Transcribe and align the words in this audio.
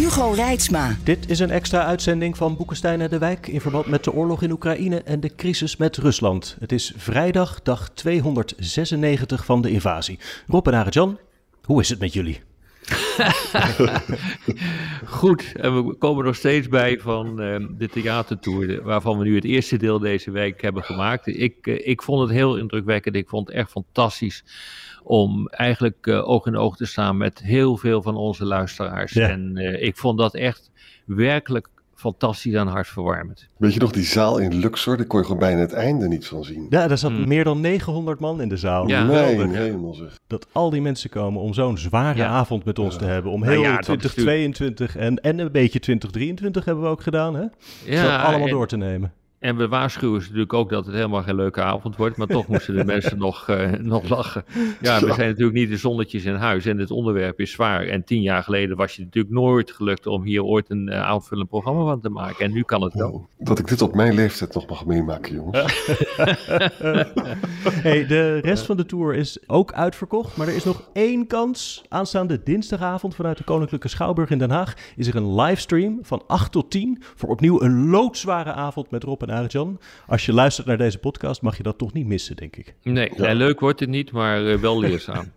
Hugo 0.00 0.30
Reitsma. 0.30 0.96
Dit 1.04 1.30
is 1.30 1.38
een 1.38 1.50
extra 1.50 1.84
uitzending 1.84 2.36
van 2.36 2.56
Boekenstein 2.56 3.00
en 3.00 3.10
de 3.10 3.18
Wijk 3.18 3.46
in 3.46 3.60
verband 3.60 3.86
met 3.86 4.04
de 4.04 4.12
oorlog 4.12 4.42
in 4.42 4.50
Oekraïne 4.50 5.02
en 5.02 5.20
de 5.20 5.34
crisis 5.34 5.76
met 5.76 5.96
Rusland. 5.96 6.56
Het 6.60 6.72
is 6.72 6.92
vrijdag, 6.96 7.62
dag 7.62 7.90
296 7.90 9.44
van 9.44 9.62
de 9.62 9.70
invasie. 9.70 10.18
Rob 10.46 10.66
en 10.66 10.74
Arjan, 10.74 11.18
hoe 11.64 11.80
is 11.80 11.88
het 11.88 11.98
met 11.98 12.12
jullie? 12.12 12.40
Goed, 15.20 15.52
en 15.56 15.86
we 15.86 15.94
komen 15.94 16.24
nog 16.24 16.36
steeds 16.36 16.68
bij 16.68 16.98
van 16.98 17.42
uh, 17.42 17.66
de 17.78 17.88
theatertour, 17.88 18.82
waarvan 18.82 19.18
we 19.18 19.24
nu 19.24 19.34
het 19.34 19.44
eerste 19.44 19.76
deel 19.76 19.98
deze 19.98 20.30
week 20.30 20.62
hebben 20.62 20.82
gemaakt. 20.82 21.26
Ik, 21.26 21.66
uh, 21.66 21.86
ik 21.86 22.02
vond 22.02 22.20
het 22.20 22.30
heel 22.30 22.56
indrukwekkend, 22.56 23.16
ik 23.16 23.28
vond 23.28 23.48
het 23.48 23.56
echt 23.56 23.70
fantastisch 23.70 24.44
om 25.10 25.48
eigenlijk 25.48 26.06
uh, 26.06 26.28
oog 26.28 26.46
in 26.46 26.56
oog 26.56 26.76
te 26.76 26.86
staan 26.86 27.16
met 27.16 27.42
heel 27.42 27.76
veel 27.76 28.02
van 28.02 28.16
onze 28.16 28.44
luisteraars. 28.44 29.12
Ja. 29.12 29.28
En 29.28 29.56
ik 29.82 29.96
vond 29.96 30.18
dat 30.18 30.34
echt 30.34 30.70
werkelijk 31.06 31.68
fantastisch 31.94 32.54
en 32.54 32.66
hartverwarmend. 32.66 33.48
Weet 33.56 33.74
je 33.74 33.80
nog, 33.80 33.92
die 33.92 34.04
zaal 34.04 34.38
in 34.38 34.54
Luxor, 34.54 34.96
daar 34.96 35.06
kon 35.06 35.18
je 35.18 35.24
gewoon 35.24 35.40
bijna 35.40 35.60
het 35.60 35.72
einde 35.72 36.08
niet 36.08 36.26
van 36.26 36.44
zien. 36.44 36.66
Ja, 36.68 36.88
daar 36.88 36.98
zat 36.98 37.10
hmm. 37.10 37.28
meer 37.28 37.44
dan 37.44 37.60
900 37.60 38.20
man 38.20 38.40
in 38.40 38.48
de 38.48 38.56
zaal. 38.56 38.88
Ja. 38.88 39.04
Nee, 39.04 39.48
helemaal 39.48 39.94
zeg. 39.94 40.18
Dat 40.26 40.46
al 40.52 40.70
die 40.70 40.80
mensen 40.80 41.10
komen 41.10 41.42
om 41.42 41.54
zo'n 41.54 41.78
zware 41.78 42.18
ja. 42.18 42.26
avond 42.26 42.64
met 42.64 42.78
ons 42.78 42.92
ja. 42.92 43.00
te 43.00 43.06
hebben. 43.06 43.32
Om 43.32 43.42
heel 43.42 43.62
nou 43.62 43.74
ja, 43.74 43.78
2022 43.78 44.96
en, 44.96 45.16
en 45.16 45.38
een 45.38 45.52
beetje 45.52 45.78
2023 45.78 46.64
hebben 46.64 46.84
we 46.84 46.90
ook 46.90 47.02
gedaan, 47.02 47.34
hè? 47.34 47.44
Ja, 47.84 48.22
allemaal 48.22 48.46
en, 48.46 48.52
door 48.52 48.66
te 48.66 48.76
nemen. 48.76 49.12
En 49.40 49.56
we 49.56 49.68
waarschuwen 49.68 50.20
ze 50.20 50.26
natuurlijk 50.26 50.52
ook 50.52 50.70
dat 50.70 50.86
het 50.86 50.94
helemaal 50.94 51.22
geen 51.22 51.34
leuke 51.34 51.62
avond 51.62 51.96
wordt. 51.96 52.16
Maar 52.16 52.26
toch 52.26 52.46
moesten 52.46 52.76
de 52.76 52.84
mensen 52.84 53.18
nog, 53.26 53.48
uh, 53.48 53.72
nog 53.72 54.08
lachen. 54.08 54.44
Ja, 54.80 55.00
we 55.00 55.12
zijn 55.12 55.28
natuurlijk 55.28 55.56
niet 55.56 55.68
de 55.68 55.76
zonnetjes 55.76 56.24
in 56.24 56.34
huis. 56.34 56.66
En 56.66 56.78
het 56.78 56.90
onderwerp 56.90 57.40
is 57.40 57.50
zwaar. 57.50 57.86
En 57.86 58.04
tien 58.04 58.22
jaar 58.22 58.42
geleden 58.42 58.76
was 58.76 58.96
je 58.96 59.02
natuurlijk 59.02 59.34
nooit 59.34 59.70
gelukt 59.70 60.06
om 60.06 60.22
hier 60.22 60.44
ooit 60.44 60.70
een 60.70 60.88
uh, 60.88 61.02
aanvullend 61.02 61.48
programma 61.48 61.84
van 61.84 62.00
te 62.00 62.08
maken. 62.08 62.44
En 62.44 62.52
nu 62.52 62.62
kan 62.62 62.82
het 62.82 62.94
wel. 62.94 63.28
Dat 63.38 63.58
ik 63.58 63.68
dit 63.68 63.82
op 63.82 63.94
mijn 63.94 64.14
leeftijd 64.14 64.54
nog 64.54 64.68
mag 64.68 64.86
meemaken, 64.86 65.34
jongens. 65.34 65.58
hey, 67.82 68.06
de 68.06 68.38
rest 68.38 68.66
van 68.66 68.76
de 68.76 68.86
tour 68.86 69.14
is 69.14 69.38
ook 69.46 69.72
uitverkocht. 69.72 70.36
Maar 70.36 70.48
er 70.48 70.54
is 70.54 70.64
nog 70.64 70.90
één 70.92 71.26
kans. 71.26 71.84
Aanstaande 71.88 72.42
dinsdagavond 72.42 73.14
vanuit 73.14 73.38
de 73.38 73.44
Koninklijke 73.44 73.88
Schouwburg 73.88 74.30
in 74.30 74.38
Den 74.38 74.50
Haag 74.50 74.76
is 74.96 75.06
er 75.06 75.16
een 75.16 75.34
livestream 75.34 75.98
van 76.02 76.22
8 76.26 76.52
tot 76.52 76.70
10. 76.70 77.02
Voor 77.14 77.28
opnieuw 77.28 77.62
een 77.62 77.90
loodzware 77.90 78.52
avond 78.52 78.90
met 78.90 79.02
Rob 79.04 79.22
en 79.22 79.29
Arjan. 79.30 79.80
Als 80.06 80.26
je 80.26 80.32
luistert 80.32 80.66
naar 80.66 80.78
deze 80.78 80.98
podcast, 80.98 81.42
mag 81.42 81.56
je 81.56 81.62
dat 81.62 81.78
toch 81.78 81.92
niet 81.92 82.06
missen, 82.06 82.36
denk 82.36 82.56
ik. 82.56 82.74
Nee, 82.82 83.12
ja. 83.16 83.32
leuk 83.32 83.60
wordt 83.60 83.80
het 83.80 83.88
niet, 83.88 84.12
maar 84.12 84.42
uh, 84.42 84.56
wel 84.56 84.80
leerzaam. 84.80 85.24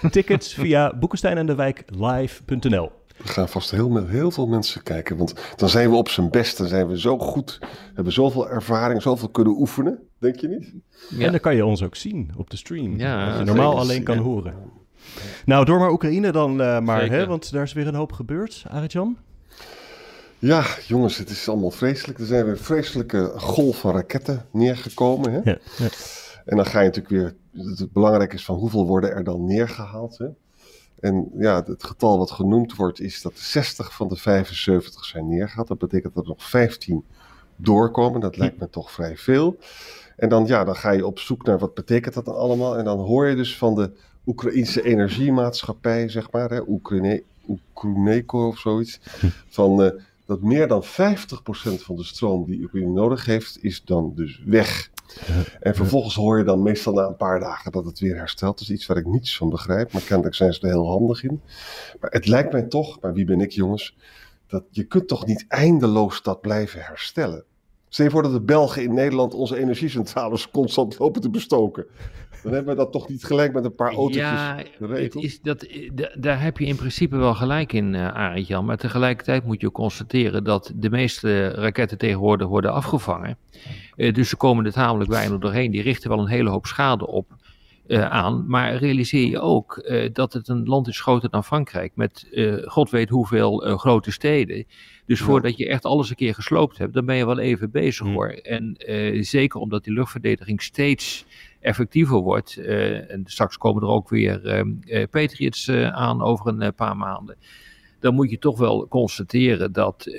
Tickets 0.10 0.54
via 0.54 0.96
Boekenstein 0.96 1.36
en 1.38 1.46
de 1.46 1.54
Wijk 1.54 1.84
live.nl. 1.98 2.90
Er 3.22 3.28
gaan 3.28 3.48
vast 3.48 3.70
heel, 3.70 4.06
heel 4.06 4.30
veel 4.30 4.46
mensen 4.46 4.82
kijken, 4.82 5.16
want 5.16 5.34
dan 5.56 5.68
zijn 5.68 5.90
we 5.90 5.96
op 5.96 6.08
zijn 6.08 6.30
best. 6.30 6.58
Dan 6.58 6.66
zijn 6.66 6.88
we 6.88 7.00
zo 7.00 7.18
goed, 7.18 7.58
hebben 7.94 8.12
zoveel 8.12 8.48
ervaring, 8.48 9.02
zoveel 9.02 9.28
kunnen 9.28 9.52
oefenen, 9.52 9.98
denk 10.18 10.40
je 10.40 10.48
niet? 10.48 10.74
Ja. 11.08 11.24
En 11.24 11.30
dan 11.30 11.40
kan 11.40 11.54
je 11.54 11.66
ons 11.66 11.82
ook 11.82 11.96
zien 11.96 12.30
op 12.36 12.50
de 12.50 12.56
stream, 12.56 12.98
ja, 12.98 13.26
wat 13.26 13.38
je 13.38 13.44
normaal 13.44 13.70
zeker. 13.70 13.82
alleen 13.82 14.02
kan 14.02 14.18
horen. 14.18 14.54
Nou, 15.44 15.64
door 15.64 15.78
maar 15.78 15.90
Oekraïne 15.90 16.32
dan 16.32 16.60
uh, 16.60 16.80
maar, 16.80 17.08
hè, 17.08 17.26
want 17.26 17.52
daar 17.52 17.62
is 17.62 17.72
weer 17.72 17.86
een 17.86 17.94
hoop 17.94 18.12
gebeurd, 18.12 18.64
Arjan. 18.68 19.16
Ja, 20.46 20.64
jongens, 20.86 21.16
het 21.16 21.30
is 21.30 21.48
allemaal 21.48 21.70
vreselijk. 21.70 22.18
Er 22.18 22.26
zijn 22.26 22.44
weer 22.44 22.58
vreselijke 22.58 23.32
golf 23.36 23.78
van 23.78 23.94
raketten 23.94 24.44
neergekomen. 24.50 25.32
Hè? 25.32 25.40
Ja, 25.44 25.58
ja. 25.78 25.88
En 26.44 26.56
dan 26.56 26.66
ga 26.66 26.80
je 26.80 26.86
natuurlijk 26.86 27.14
weer. 27.14 27.34
Het 27.66 27.92
belangrijk 27.92 28.32
is 28.32 28.44
van 28.44 28.56
hoeveel 28.56 28.86
worden 28.86 29.10
er 29.10 29.24
dan 29.24 29.44
neergehaald. 29.44 30.18
Hè? 30.18 30.26
En 31.00 31.30
ja, 31.38 31.62
het 31.64 31.84
getal 31.84 32.18
wat 32.18 32.30
genoemd 32.30 32.76
wordt 32.76 33.00
is 33.00 33.22
dat 33.22 33.38
60 33.38 33.94
van 33.94 34.08
de 34.08 34.16
75 34.16 35.04
zijn 35.04 35.28
neergehaald. 35.28 35.68
Dat 35.68 35.78
betekent 35.78 36.14
dat 36.14 36.22
er 36.22 36.28
nog 36.28 36.44
15 36.44 37.04
doorkomen. 37.56 38.20
Dat 38.20 38.36
lijkt 38.36 38.58
me 38.58 38.70
toch 38.70 38.90
vrij 38.90 39.16
veel. 39.16 39.58
En 40.16 40.28
dan, 40.28 40.46
ja, 40.46 40.64
dan 40.64 40.76
ga 40.76 40.90
je 40.90 41.06
op 41.06 41.18
zoek 41.18 41.46
naar 41.46 41.58
wat 41.58 41.74
betekent 41.74 42.14
dat 42.14 42.24
dan 42.24 42.36
allemaal. 42.36 42.78
En 42.78 42.84
dan 42.84 42.98
hoor 42.98 43.26
je 43.26 43.36
dus 43.36 43.58
van 43.58 43.74
de 43.74 43.90
Oekraïnse 44.26 44.82
energiemaatschappij, 44.82 46.08
zeg 46.08 46.30
maar, 46.30 46.50
hè, 46.50 46.60
Oekraïne, 46.68 47.22
Oekruneco 47.48 48.46
of 48.46 48.58
zoiets. 48.58 49.00
Van 49.48 49.82
uh, 49.82 49.90
dat 50.26 50.42
meer 50.42 50.68
dan 50.68 50.84
50% 50.84 50.86
van 51.82 51.96
de 51.96 52.04
stroom 52.04 52.44
die 52.44 52.62
Oekraïne 52.62 52.92
nodig 52.92 53.24
heeft, 53.24 53.62
is 53.62 53.84
dan 53.84 54.12
dus 54.14 54.42
weg. 54.44 54.90
En 55.60 55.74
vervolgens 55.74 56.14
hoor 56.14 56.38
je 56.38 56.44
dan 56.44 56.62
meestal 56.62 56.92
na 56.92 57.06
een 57.06 57.16
paar 57.16 57.40
dagen 57.40 57.72
dat 57.72 57.84
het 57.84 57.98
weer 57.98 58.16
herstelt. 58.16 58.58
Dat 58.58 58.68
is 58.68 58.74
iets 58.74 58.86
waar 58.86 58.96
ik 58.96 59.06
niets 59.06 59.36
van 59.36 59.48
begrijp, 59.48 59.92
maar 59.92 60.02
kennelijk 60.02 60.34
zijn 60.34 60.52
ze 60.52 60.60
er 60.60 60.68
heel 60.68 60.88
handig 60.88 61.24
in. 61.24 61.40
Maar 62.00 62.10
het 62.10 62.26
lijkt 62.26 62.52
mij 62.52 62.62
toch, 62.62 63.00
maar 63.00 63.12
wie 63.12 63.24
ben 63.24 63.40
ik 63.40 63.50
jongens, 63.50 63.96
dat 64.46 64.64
je 64.70 64.84
kunt 64.84 65.08
toch 65.08 65.26
niet 65.26 65.44
eindeloos 65.48 66.22
dat 66.22 66.40
blijven 66.40 66.80
herstellen. 66.80 67.44
Stel 67.88 68.04
je 68.04 68.10
voor 68.10 68.22
dat 68.22 68.32
de 68.32 68.40
Belgen 68.40 68.82
in 68.82 68.94
Nederland 68.94 69.34
onze 69.34 69.58
energiecentrales 69.58 70.50
constant 70.50 70.98
lopen 70.98 71.20
te 71.20 71.30
bestoken. 71.30 71.86
Dan 72.46 72.54
hebben 72.54 72.76
we 72.76 72.82
dat 72.82 72.92
toch 72.92 73.08
niet 73.08 73.24
gelijk 73.24 73.52
met 73.52 73.64
een 73.64 73.74
paar 73.74 73.88
autootjes 73.88 74.22
ja, 74.22 74.62
geregeld? 74.76 75.24
Is 75.24 75.40
dat, 75.40 75.66
daar 76.18 76.42
heb 76.42 76.58
je 76.58 76.66
in 76.66 76.76
principe 76.76 77.16
wel 77.16 77.34
gelijk 77.34 77.72
in, 77.72 77.94
uh, 77.94 78.08
Arend 78.08 78.46
Jan. 78.46 78.64
Maar 78.64 78.76
tegelijkertijd 78.76 79.44
moet 79.44 79.60
je 79.60 79.70
constateren 79.70 80.44
dat 80.44 80.72
de 80.74 80.90
meeste 80.90 81.48
raketten 81.48 81.98
tegenwoordig 81.98 82.48
worden 82.48 82.72
afgevangen. 82.72 83.38
Uh, 83.96 84.12
dus 84.12 84.28
ze 84.28 84.36
komen 84.36 84.64
er 84.64 84.72
tamelijk 84.72 85.10
weinig 85.10 85.38
doorheen. 85.38 85.70
Die 85.70 85.82
richten 85.82 86.10
wel 86.10 86.18
een 86.18 86.28
hele 86.28 86.50
hoop 86.50 86.66
schade 86.66 87.06
op. 87.06 87.26
Uh, 87.86 88.10
aan. 88.10 88.44
Maar 88.48 88.76
realiseer 88.76 89.28
je 89.28 89.40
ook 89.40 89.82
uh, 89.84 90.08
dat 90.12 90.32
het 90.32 90.48
een 90.48 90.64
land 90.64 90.88
is 90.88 91.00
groter 91.00 91.30
dan 91.30 91.44
Frankrijk. 91.44 91.92
Met 91.94 92.26
god 92.64 92.90
weet 92.90 93.08
hoeveel 93.08 93.58
grote 93.58 94.12
steden. 94.12 94.64
Dus 95.06 95.20
voordat 95.20 95.56
je 95.56 95.68
echt 95.68 95.84
alles 95.84 96.10
een 96.10 96.16
keer 96.16 96.34
gesloopt 96.34 96.78
hebt, 96.78 96.94
dan 96.94 97.06
ben 97.06 97.16
je 97.16 97.26
wel 97.26 97.38
even 97.38 97.70
bezig 97.70 98.06
hoor. 98.06 98.28
En 98.28 98.76
zeker 99.20 99.60
omdat 99.60 99.84
die 99.84 99.92
luchtverdediging 99.92 100.62
steeds 100.62 101.24
effectiever 101.66 102.16
wordt. 102.16 102.56
en 102.56 103.22
straks 103.24 103.58
komen 103.58 103.82
er 103.82 103.88
ook 103.88 104.08
weer 104.08 104.66
Patriots 105.10 105.70
aan 105.70 106.22
over 106.22 106.46
een 106.46 106.74
paar 106.74 106.96
maanden. 106.96 107.36
Dan 108.00 108.14
moet 108.14 108.30
je 108.30 108.38
toch 108.38 108.58
wel 108.58 108.88
constateren 108.88 109.72
dat, 109.72 110.10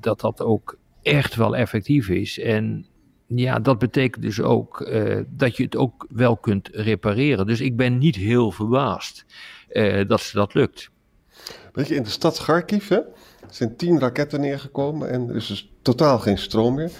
dat 0.00 0.20
dat 0.20 0.40
ook 0.40 0.78
echt 1.02 1.34
wel 1.34 1.56
effectief 1.56 2.08
is. 2.08 2.38
En 2.38 2.86
ja, 3.26 3.58
dat 3.58 3.78
betekent 3.78 4.24
dus 4.24 4.40
ook 4.40 4.90
dat 5.28 5.56
je 5.56 5.62
het 5.62 5.76
ook 5.76 6.06
wel 6.10 6.36
kunt 6.36 6.68
repareren. 6.72 7.46
Dus 7.46 7.60
ik 7.60 7.76
ben 7.76 7.98
niet 7.98 8.16
heel 8.16 8.50
verbaasd 8.50 9.26
dat 10.06 10.20
ze 10.20 10.36
dat 10.36 10.54
lukt. 10.54 10.90
Weet 11.72 11.88
je, 11.88 11.94
in 11.94 12.02
de 12.02 12.10
stad 12.10 12.38
Kharkiv 12.38 12.88
hè, 12.88 13.00
zijn 13.50 13.76
tien 13.76 14.00
raketten 14.00 14.40
neergekomen 14.40 15.10
en 15.10 15.28
er 15.28 15.36
is 15.36 15.46
dus 15.46 15.72
totaal 15.82 16.18
geen 16.18 16.38
stroom 16.38 16.74
meer. 16.74 16.90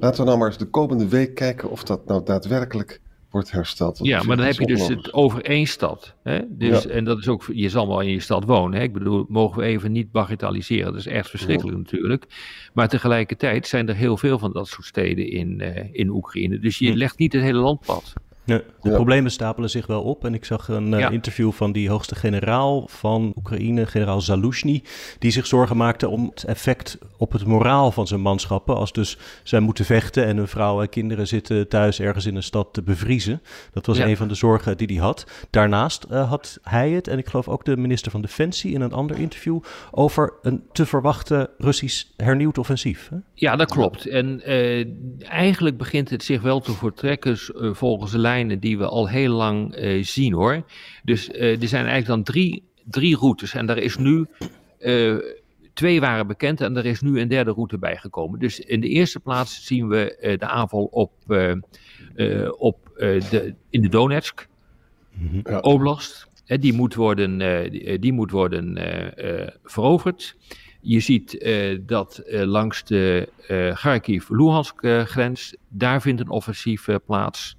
Laten 0.00 0.20
we 0.20 0.26
nou 0.26 0.38
maar 0.38 0.48
eens 0.48 0.58
de 0.58 0.70
komende 0.70 1.08
week 1.08 1.34
kijken 1.34 1.70
of 1.70 1.84
dat 1.84 2.06
nou 2.06 2.24
daadwerkelijk 2.24 3.00
wordt 3.30 3.50
hersteld. 3.50 3.98
Ja, 4.02 4.22
maar 4.22 4.36
dan 4.36 4.46
heb 4.46 4.54
je 4.54 4.66
dus 4.66 4.88
het 4.88 5.12
over 5.12 5.44
één 5.44 5.66
stad. 5.66 6.14
Hè? 6.22 6.40
Dus, 6.48 6.86
En 6.86 7.04
dat 7.04 7.18
is 7.18 7.28
ook, 7.28 7.44
je 7.52 7.68
zal 7.68 7.88
wel 7.88 8.00
in 8.00 8.10
je 8.10 8.20
stad 8.20 8.44
wonen. 8.44 8.78
Hè? 8.78 8.84
Ik 8.84 8.92
bedoel, 8.92 9.26
mogen 9.28 9.60
we 9.60 9.66
even 9.66 9.92
niet 9.92 10.10
bagatelliseren. 10.10 10.84
Dat 10.84 11.00
is 11.00 11.06
echt 11.06 11.30
verschrikkelijk 11.30 11.76
natuurlijk. 11.76 12.26
Maar 12.74 12.88
tegelijkertijd 12.88 13.66
zijn 13.66 13.88
er 13.88 13.94
heel 13.94 14.16
veel 14.16 14.38
van 14.38 14.52
dat 14.52 14.68
soort 14.68 14.86
steden 14.86 15.30
in, 15.30 15.60
uh, 15.60 15.76
in 15.92 16.08
Oekraïne. 16.08 16.58
Dus 16.58 16.78
je 16.78 16.96
legt 16.96 17.18
niet 17.18 17.32
het 17.32 17.42
hele 17.42 17.58
land 17.58 17.80
plat. 17.80 18.12
De 18.58 18.90
problemen 18.90 19.30
stapelen 19.30 19.70
zich 19.70 19.86
wel 19.86 20.02
op. 20.02 20.24
En 20.24 20.34
ik 20.34 20.44
zag 20.44 20.68
een 20.68 20.92
uh, 20.92 21.10
interview 21.10 21.52
van 21.52 21.72
die 21.72 21.88
hoogste 21.90 22.14
generaal 22.14 22.88
van 22.88 23.32
Oekraïne, 23.36 23.86
generaal 23.86 24.20
Zalushny, 24.20 24.82
die 25.18 25.30
zich 25.30 25.46
zorgen 25.46 25.76
maakte 25.76 26.08
om 26.08 26.24
het 26.24 26.44
effect 26.44 26.98
op 27.16 27.32
het 27.32 27.44
moraal 27.44 27.92
van 27.92 28.06
zijn 28.06 28.20
manschappen. 28.20 28.76
Als 28.76 28.92
dus 28.92 29.18
zij 29.42 29.60
moeten 29.60 29.84
vechten 29.84 30.26
en 30.26 30.36
hun 30.36 30.48
vrouwen 30.48 30.84
en 30.84 30.90
kinderen 30.90 31.26
zitten 31.26 31.68
thuis 31.68 32.00
ergens 32.00 32.26
in 32.26 32.36
een 32.36 32.42
stad 32.42 32.68
te 32.72 32.82
bevriezen. 32.82 33.42
Dat 33.72 33.86
was 33.86 33.96
ja. 33.96 34.06
een 34.06 34.16
van 34.16 34.28
de 34.28 34.34
zorgen 34.34 34.76
die 34.76 34.86
hij 34.86 34.96
had. 34.96 35.26
Daarnaast 35.50 36.06
uh, 36.10 36.28
had 36.28 36.58
hij 36.62 36.90
het, 36.90 37.08
en 37.08 37.18
ik 37.18 37.26
geloof 37.26 37.48
ook 37.48 37.64
de 37.64 37.76
minister 37.76 38.10
van 38.10 38.20
Defensie 38.20 38.74
in 38.74 38.80
een 38.80 38.92
ander 38.92 39.18
interview, 39.18 39.60
over 39.90 40.32
een 40.42 40.62
te 40.72 40.86
verwachten 40.86 41.48
Russisch 41.58 42.04
hernieuwd 42.16 42.58
offensief. 42.58 43.08
Hè? 43.08 43.16
Ja, 43.34 43.56
dat 43.56 43.70
klopt. 43.70 44.06
En 44.06 44.42
uh, 44.46 44.86
eigenlijk 45.30 45.76
begint 45.76 46.10
het 46.10 46.22
zich 46.22 46.42
wel 46.42 46.60
te 46.60 46.72
vertrekken 46.72 47.38
volgens 47.76 48.10
de 48.10 48.18
lijn 48.18 48.39
die 48.48 48.78
we 48.78 48.86
al 48.86 49.08
heel 49.08 49.32
lang 49.32 49.76
uh, 49.76 50.04
zien 50.04 50.32
hoor. 50.32 50.64
Dus 51.04 51.28
uh, 51.28 51.62
er 51.62 51.68
zijn 51.68 51.86
eigenlijk 51.86 52.06
dan 52.06 52.22
drie, 52.22 52.62
drie 52.84 53.16
routes. 53.16 53.54
En 53.54 53.66
daar 53.66 53.78
is 53.78 53.96
nu 53.96 54.26
twee 55.72 56.00
waren 56.00 56.26
bekend 56.26 56.60
en 56.60 56.76
er 56.76 56.86
is 56.86 57.00
nu 57.00 57.20
een 57.20 57.28
derde 57.28 57.50
route 57.50 57.78
bijgekomen. 57.78 58.38
Dus 58.38 58.60
in 58.60 58.80
de 58.80 58.88
eerste 58.88 59.20
plaats 59.20 59.66
zien 59.66 59.88
we 59.88 60.36
de 60.38 60.46
aanval 60.46 60.84
op, 60.84 61.12
op, 62.58 62.76
de, 62.94 63.54
in 63.70 63.82
de 63.82 63.88
Donetsk, 63.88 64.48
ja. 65.44 65.58
Oblast. 65.58 66.28
die 66.44 66.72
moet 66.72 66.94
worden, 66.94 67.38
die 68.00 68.12
moet 68.12 68.30
worden 68.30 68.78
veroverd. 69.64 70.36
Je 70.80 71.00
ziet 71.00 71.34
uh, 71.34 71.78
dat 71.86 72.22
uh, 72.26 72.42
langs 72.42 72.84
de 72.84 73.28
uh, 73.50 73.74
Kharkiv-Luhansk-grens, 73.74 75.56
daar 75.68 76.02
vindt 76.02 76.20
een 76.20 76.28
offensief 76.28 76.88
plaats. 77.06 77.56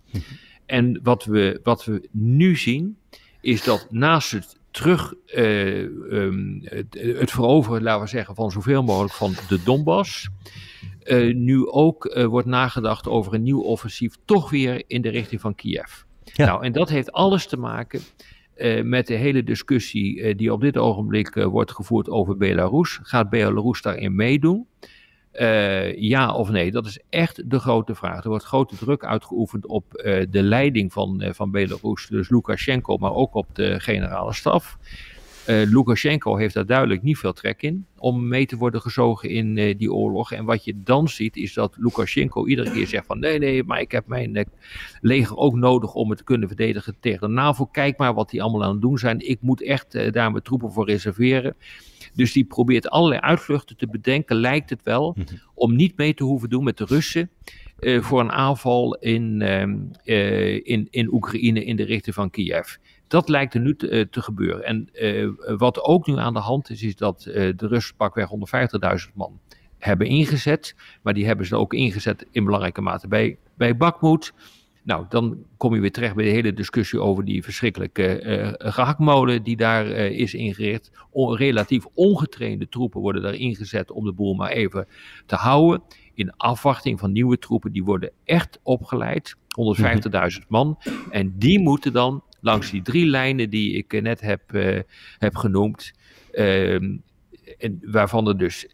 En 0.71 0.99
wat 1.03 1.25
we, 1.25 1.59
wat 1.63 1.85
we 1.85 2.07
nu 2.11 2.55
zien, 2.55 2.97
is 3.41 3.63
dat 3.63 3.87
naast 3.89 4.31
het 4.31 4.57
terug, 4.71 5.13
um, 5.35 6.61
het, 6.63 6.97
het, 6.99 7.31
veroveren, 7.31 7.83
laten 7.83 8.01
we 8.01 8.07
zeggen, 8.07 8.35
van 8.35 8.51
zoveel 8.51 8.83
mogelijk 8.83 9.13
van 9.13 9.33
de 9.47 9.63
Donbass, 9.63 10.29
nu 11.33 11.67
ook 11.67 12.25
wordt 12.29 12.47
nagedacht 12.47 13.07
over 13.07 13.33
een 13.33 13.43
nieuw 13.43 13.61
offensief, 13.61 14.15
toch 14.25 14.49
weer 14.49 14.83
in 14.87 15.01
de 15.01 15.09
richting 15.09 15.41
van 15.41 15.55
Kiev. 15.55 16.01
Ja. 16.23 16.45
Nou, 16.45 16.63
en 16.63 16.71
dat 16.71 16.89
heeft 16.89 17.11
alles 17.11 17.47
te 17.47 17.57
maken 17.57 18.01
uh, 18.57 18.83
met 18.83 19.07
de 19.07 19.13
hele 19.13 19.43
discussie 19.43 20.15
uh, 20.15 20.37
die 20.37 20.53
op 20.53 20.61
dit 20.61 20.77
ogenblik 20.77 21.35
uh, 21.35 21.45
wordt 21.45 21.71
gevoerd 21.71 22.09
over 22.09 22.37
Belarus. 22.37 22.99
Gaat 23.03 23.29
Belarus 23.29 23.81
daarin 23.81 24.15
meedoen? 24.15 24.67
Ja 25.95 26.33
of 26.33 26.49
nee? 26.49 26.71
Dat 26.71 26.85
is 26.85 26.99
echt 27.09 27.49
de 27.49 27.59
grote 27.59 27.95
vraag. 27.95 28.23
Er 28.23 28.29
wordt 28.29 28.45
grote 28.45 28.75
druk 28.75 29.05
uitgeoefend 29.05 29.65
op 29.65 29.85
de 30.29 30.43
leiding 30.43 30.93
van, 30.93 31.23
van 31.29 31.51
Belarus, 31.51 32.07
dus 32.07 32.29
Lukashenko, 32.29 32.97
maar 32.97 33.13
ook 33.13 33.33
op 33.35 33.47
de 33.53 33.79
generale 33.79 34.33
staf. 34.33 34.77
Uh, 35.49 35.61
Lukashenko 35.71 36.35
heeft 36.35 36.53
daar 36.53 36.65
duidelijk 36.65 37.01
niet 37.01 37.17
veel 37.17 37.33
trek 37.33 37.61
in 37.61 37.85
om 37.97 38.27
mee 38.27 38.45
te 38.45 38.57
worden 38.57 38.81
gezogen 38.81 39.29
in 39.29 39.57
uh, 39.57 39.77
die 39.77 39.93
oorlog. 39.93 40.31
En 40.31 40.45
wat 40.45 40.63
je 40.63 40.73
dan 40.83 41.09
ziet 41.09 41.37
is 41.37 41.53
dat 41.53 41.75
Lukashenko 41.79 42.47
iedere 42.47 42.71
keer 42.71 42.87
zegt 42.87 43.05
van 43.05 43.19
nee, 43.19 43.39
nee, 43.39 43.63
maar 43.63 43.79
ik 43.79 43.91
heb 43.91 44.07
mijn 44.07 44.35
uh, 44.35 44.43
leger 45.01 45.37
ook 45.37 45.55
nodig 45.55 45.93
om 45.93 46.09
het 46.09 46.17
te 46.17 46.23
kunnen 46.23 46.47
verdedigen 46.47 46.95
tegen 46.99 47.27
de 47.27 47.33
NAVO. 47.33 47.65
Kijk 47.65 47.97
maar 47.97 48.13
wat 48.13 48.29
die 48.29 48.41
allemaal 48.41 48.63
aan 48.63 48.71
het 48.71 48.81
doen 48.81 48.97
zijn. 48.97 49.29
Ik 49.29 49.41
moet 49.41 49.63
echt 49.63 50.13
daar 50.13 50.31
mijn 50.31 50.43
troepen 50.43 50.71
voor 50.71 50.85
reserveren. 50.85 51.55
Dus 52.13 52.31
die 52.31 52.43
probeert 52.43 52.89
allerlei 52.89 53.21
uitvluchten 53.21 53.77
te 53.77 53.87
bedenken, 53.87 54.35
lijkt 54.35 54.69
het 54.69 54.83
wel, 54.83 55.15
mhm. 55.17 55.35
om 55.53 55.75
niet 55.75 55.97
mee 55.97 56.13
te 56.13 56.23
hoeven 56.23 56.49
doen 56.49 56.63
met 56.63 56.77
de 56.77 56.85
Russen. 56.85 57.29
voor 57.79 58.19
een 58.19 58.31
aanval 58.31 58.95
in, 58.95 59.41
ehm, 59.41 59.77
in, 60.63 60.87
in 60.89 61.13
Oekraïne 61.13 61.65
in 61.65 61.75
de 61.75 61.83
richting 61.83 62.15
van 62.15 62.29
Kiev 62.29 62.75
dat 63.11 63.29
lijkt 63.29 63.53
er 63.53 63.59
nu 63.59 63.75
te, 63.75 63.89
eh, 63.89 64.05
te 64.05 64.21
gebeuren. 64.21 64.63
En 64.63 64.89
uh, 64.93 65.57
wat 65.57 65.81
ook 65.81 66.07
nu 66.07 66.17
aan 66.17 66.33
de 66.33 66.39
hand 66.39 66.69
is, 66.69 66.83
is 66.83 66.95
dat 66.95 67.25
uh, 67.27 67.33
de 67.33 67.67
Russen 67.67 67.95
pakweg 67.95 68.29
150.000 69.07 69.13
man 69.13 69.39
hebben 69.77 70.07
ingezet. 70.07 70.75
Maar 71.01 71.13
die 71.13 71.25
hebben 71.25 71.45
ze 71.45 71.55
ook 71.55 71.73
ingezet 71.73 72.25
in 72.31 72.43
belangrijke 72.43 72.81
mate 72.81 73.07
bij, 73.07 73.37
bij 73.57 73.77
Bakmoed. 73.77 74.33
Nou, 74.83 75.05
dan 75.09 75.37
kom 75.57 75.73
je 75.73 75.81
weer 75.81 75.91
terecht 75.91 76.15
bij 76.15 76.25
de 76.25 76.31
hele 76.31 76.53
discussie 76.53 76.99
over 76.99 77.25
die 77.25 77.43
verschrikkelijke 77.43 78.23
uh, 78.23 78.71
gehaktmolen 78.71 79.43
die 79.43 79.55
daar 79.55 79.87
uh, 79.87 80.19
is 80.19 80.33
ingericht. 80.33 80.91
O 81.11 81.33
relatief 81.33 81.85
ongetrainde 81.93 82.69
troepen 82.69 83.01
worden 83.01 83.21
daar 83.21 83.33
ingezet 83.33 83.91
om 83.91 84.05
de 84.05 84.13
boel 84.13 84.33
maar 84.33 84.51
even 84.51 84.87
te 85.25 85.35
houden. 85.35 85.83
In 86.13 86.33
afwachting 86.37 86.99
van 86.99 87.11
nieuwe 87.11 87.37
troepen, 87.37 87.71
die 87.71 87.83
worden 87.83 88.11
echt 88.23 88.59
opgeleid. 88.63 89.35
150.000 90.41 90.47
man. 90.47 90.77
En 91.09 91.33
die 91.37 91.59
moeten 91.59 91.93
dan 91.93 92.23
langs 92.41 92.71
die 92.71 92.81
drie 92.81 93.05
lijnen 93.05 93.49
die 93.49 93.73
ik 93.73 93.93
eh, 93.93 94.01
net 94.01 94.21
heb, 94.21 94.41
uh, 94.51 94.79
heb 95.17 95.35
genoemd. 95.35 95.93
Uh, 96.33 96.73
en 97.57 97.81
waarvan 97.81 98.27
er 98.27 98.37
dus 98.37 98.67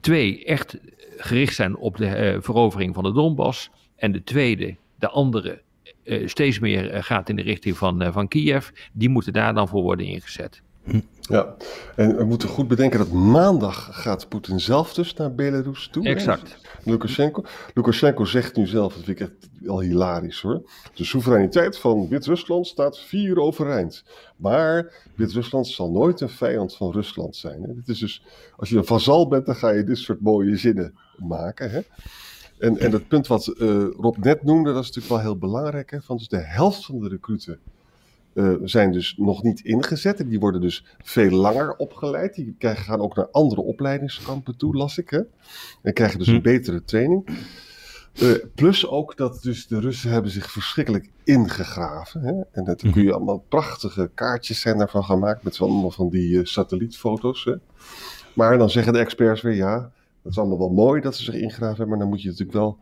twee 0.00 0.44
echt 0.44 0.78
gericht 1.16 1.54
zijn 1.54 1.76
op 1.76 1.96
de 1.96 2.34
uh, 2.34 2.42
verovering 2.42 2.94
van 2.94 3.04
de 3.04 3.12
Donbass. 3.12 3.70
En 3.96 4.12
de 4.12 4.22
tweede, 4.22 4.76
de 4.98 5.08
andere, 5.08 5.62
steeds 6.24 6.58
meer 6.58 7.04
gaat 7.04 7.28
in 7.28 7.36
de 7.36 7.42
richting 7.42 7.76
van, 7.76 8.12
van 8.12 8.28
Kiev. 8.28 8.68
Die 8.92 9.08
moeten 9.08 9.32
daar 9.32 9.54
dan 9.54 9.68
voor 9.68 9.82
worden 9.82 10.06
ingezet. 10.06 10.62
Ja, 11.28 11.54
en 11.96 12.16
we 12.16 12.24
moeten 12.24 12.48
goed 12.48 12.68
bedenken 12.68 12.98
dat 12.98 13.12
maandag 13.12 13.88
gaat 14.02 14.28
Poetin 14.28 14.60
zelf 14.60 14.94
dus 14.94 15.14
naar 15.14 15.34
Belarus 15.34 15.88
toe. 15.92 16.04
Exact. 16.04 16.56
Lukashenko. 16.84 17.44
Lukashenko 17.74 18.24
zegt 18.24 18.56
nu 18.56 18.66
zelf, 18.66 18.94
dat 18.94 19.04
vind 19.04 19.20
ik 19.20 19.26
echt 19.28 19.48
wel 19.60 19.80
hilarisch 19.80 20.40
hoor. 20.40 20.62
De 20.94 21.04
soevereiniteit 21.04 21.78
van 21.78 22.08
Wit-Rusland 22.08 22.66
staat 22.66 22.98
vier 22.98 23.40
overeind. 23.40 24.04
Maar 24.36 24.92
Wit-Rusland 25.14 25.66
zal 25.66 25.90
nooit 25.90 26.20
een 26.20 26.28
vijand 26.28 26.76
van 26.76 26.92
Rusland 26.92 27.36
zijn. 27.36 27.62
Hè? 27.62 27.74
Dit 27.74 27.88
is 27.88 27.98
dus, 27.98 28.22
als 28.56 28.68
je 28.68 28.76
een 28.76 28.84
vazal 28.84 29.28
bent, 29.28 29.46
dan 29.46 29.56
ga 29.56 29.70
je 29.70 29.84
dit 29.84 29.98
soort 29.98 30.20
mooie 30.20 30.56
zinnen 30.56 30.94
maken. 31.16 31.70
Hè? 31.70 31.80
En, 32.58 32.78
en 32.78 32.92
het 32.92 33.08
punt 33.08 33.26
wat 33.26 33.54
uh, 33.58 33.86
Rob 33.96 34.16
net 34.16 34.42
noemde, 34.42 34.72
dat 34.72 34.82
is 34.82 34.86
natuurlijk 34.86 35.14
wel 35.14 35.32
heel 35.32 35.38
belangrijk. 35.38 35.90
Hè? 35.90 36.02
Van 36.02 36.16
dus 36.16 36.28
de 36.28 36.44
helft 36.44 36.84
van 36.84 37.00
de 37.00 37.08
recruten 37.08 37.58
uh, 38.36 38.54
zijn 38.62 38.92
dus 38.92 39.14
nog 39.18 39.42
niet 39.42 39.60
ingezet. 39.60 40.20
En 40.20 40.28
die 40.28 40.38
worden 40.38 40.60
dus 40.60 40.84
veel 40.98 41.30
langer 41.30 41.76
opgeleid. 41.76 42.34
Die 42.34 42.54
krijgen, 42.58 42.84
gaan 42.84 43.00
ook 43.00 43.16
naar 43.16 43.30
andere 43.30 43.60
opleidingskampen 43.60 44.56
toe, 44.56 44.76
las 44.76 44.98
ik. 44.98 45.10
Hè? 45.10 45.20
En 45.82 45.92
krijgen 45.92 46.18
dus 46.18 46.26
een 46.26 46.34
hm. 46.34 46.42
betere 46.42 46.84
training. 46.84 47.28
Uh, 48.22 48.34
plus 48.54 48.86
ook 48.86 49.16
dat 49.16 49.42
dus 49.42 49.66
de 49.66 49.80
Russen 49.80 50.10
hebben 50.10 50.30
zich 50.30 50.50
verschrikkelijk 50.50 51.10
ingegraven. 51.24 52.20
Hè? 52.20 52.34
En 52.52 52.64
dat 52.64 52.80
kun 52.80 53.02
je 53.02 53.08
hm. 53.08 53.14
allemaal 53.14 53.44
prachtige 53.48 54.10
kaartjes 54.14 54.60
zijn 54.60 54.78
daarvan 54.78 55.04
gemaakt. 55.04 55.42
Met 55.42 55.60
allemaal 55.60 55.90
van 55.90 56.08
die 56.08 56.30
uh, 56.30 56.44
satellietfoto's. 56.44 57.44
Hè? 57.44 57.54
Maar 58.32 58.58
dan 58.58 58.70
zeggen 58.70 58.92
de 58.92 58.98
experts 58.98 59.42
weer 59.42 59.54
ja. 59.54 59.78
Dat 60.22 60.32
is 60.32 60.38
allemaal 60.38 60.58
wel 60.58 60.72
mooi 60.72 61.00
dat 61.00 61.16
ze 61.16 61.24
zich 61.24 61.34
ingegraven 61.34 61.76
hebben. 61.76 61.88
Maar 61.88 61.98
dan 61.98 62.08
moet 62.08 62.22
je 62.22 62.28
natuurlijk 62.28 62.58
wel 62.58 62.78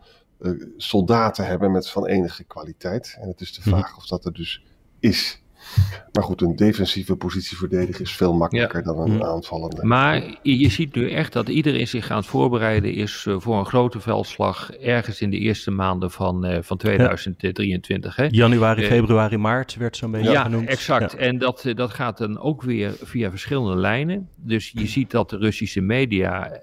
soldaten 0.76 1.46
hebben 1.46 1.70
met 1.70 1.90
van 1.90 2.06
enige 2.06 2.44
kwaliteit. 2.44 3.16
En 3.20 3.28
het 3.28 3.40
is 3.40 3.54
de 3.54 3.62
hm. 3.62 3.68
vraag 3.68 3.96
of 3.96 4.06
dat 4.06 4.24
er 4.24 4.32
dus 4.32 4.64
is. 5.00 5.42
Maar 6.12 6.22
goed, 6.22 6.40
een 6.40 6.56
defensieve 6.56 7.16
positie 7.16 7.56
verdedigen 7.56 8.04
is 8.04 8.16
veel 8.16 8.34
makkelijker 8.34 8.82
dan 8.82 8.98
een 8.98 9.12
mm. 9.12 9.22
aanvallende. 9.22 9.84
Maar 9.84 10.22
je 10.42 10.70
ziet 10.70 10.94
nu 10.94 11.10
echt 11.10 11.32
dat 11.32 11.48
iedereen 11.48 11.88
zich 11.88 12.10
aan 12.10 12.16
het 12.16 12.26
voorbereiden 12.26 12.94
is 12.94 13.24
eh, 13.28 13.36
voor 13.38 13.58
een 13.58 13.66
grote 13.66 14.00
veldslag 14.00 14.72
ergens 14.72 15.20
in 15.20 15.30
de 15.30 15.38
eerste 15.38 15.70
maanden 15.70 16.10
van, 16.10 16.46
uh, 16.46 16.58
van 16.60 16.76
2023. 16.76 18.16
Hè? 18.16 18.26
Januari, 18.30 18.82
eh, 18.82 18.88
februari, 18.88 19.36
maart 19.36 19.76
werd 19.76 19.96
zo'n 19.96 20.10
beetje 20.10 20.30
ja, 20.30 20.42
genoemd. 20.42 20.68
Exact. 20.68 21.12
Ja, 21.12 21.18
En 21.18 21.38
dat, 21.38 21.64
dat 21.74 21.90
gaat 21.90 22.18
dan 22.18 22.38
ook 22.38 22.62
weer 22.62 22.94
via 23.02 23.30
verschillende 23.30 23.76
lijnen. 23.76 24.28
Dus 24.36 24.70
je 24.74 24.86
ziet 24.86 25.10
dat 25.10 25.30
de 25.30 25.36
Russische 25.36 25.80
media 25.80 26.60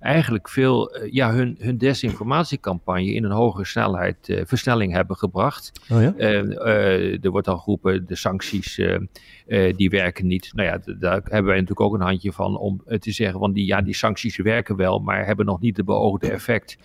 eigenlijk 0.00 0.48
veel 0.48 0.96
uh, 0.96 1.12
ja, 1.12 1.32
hun, 1.32 1.56
hun 1.58 1.78
desinformatiecampagne 1.78 3.12
in 3.12 3.24
een 3.24 3.30
hogere 3.30 3.64
snelheid, 3.64 4.28
uh, 4.28 4.40
versnelling 4.44 4.92
hebben 4.92 5.16
gebracht. 5.16 5.72
Oh 5.90 6.02
ja? 6.02 6.14
uh, 6.16 7.24
er 7.24 7.30
wordt 7.30 7.48
al 7.48 7.58
geroepen, 7.58 8.06
de 8.06 8.16
sancties 8.16 8.80
die 9.76 9.90
werken 9.90 10.26
niet. 10.26 10.50
Nou 10.54 10.68
ja, 10.68 10.94
daar 10.98 11.20
hebben 11.22 11.44
wij 11.44 11.60
natuurlijk 11.60 11.80
ook 11.80 11.94
een 11.94 12.00
handje 12.00 12.32
van 12.32 12.56
om 12.58 12.82
te 12.98 13.12
zeggen 13.12 13.38
van 13.38 13.52
die, 13.52 13.66
ja, 13.66 13.82
die 13.82 13.94
sancties 13.94 14.36
werken 14.36 14.76
wel, 14.76 14.98
maar 14.98 15.26
hebben 15.26 15.46
nog 15.46 15.60
niet 15.60 15.76
de 15.76 15.84
beoogde 15.84 16.30
effect. 16.30 16.78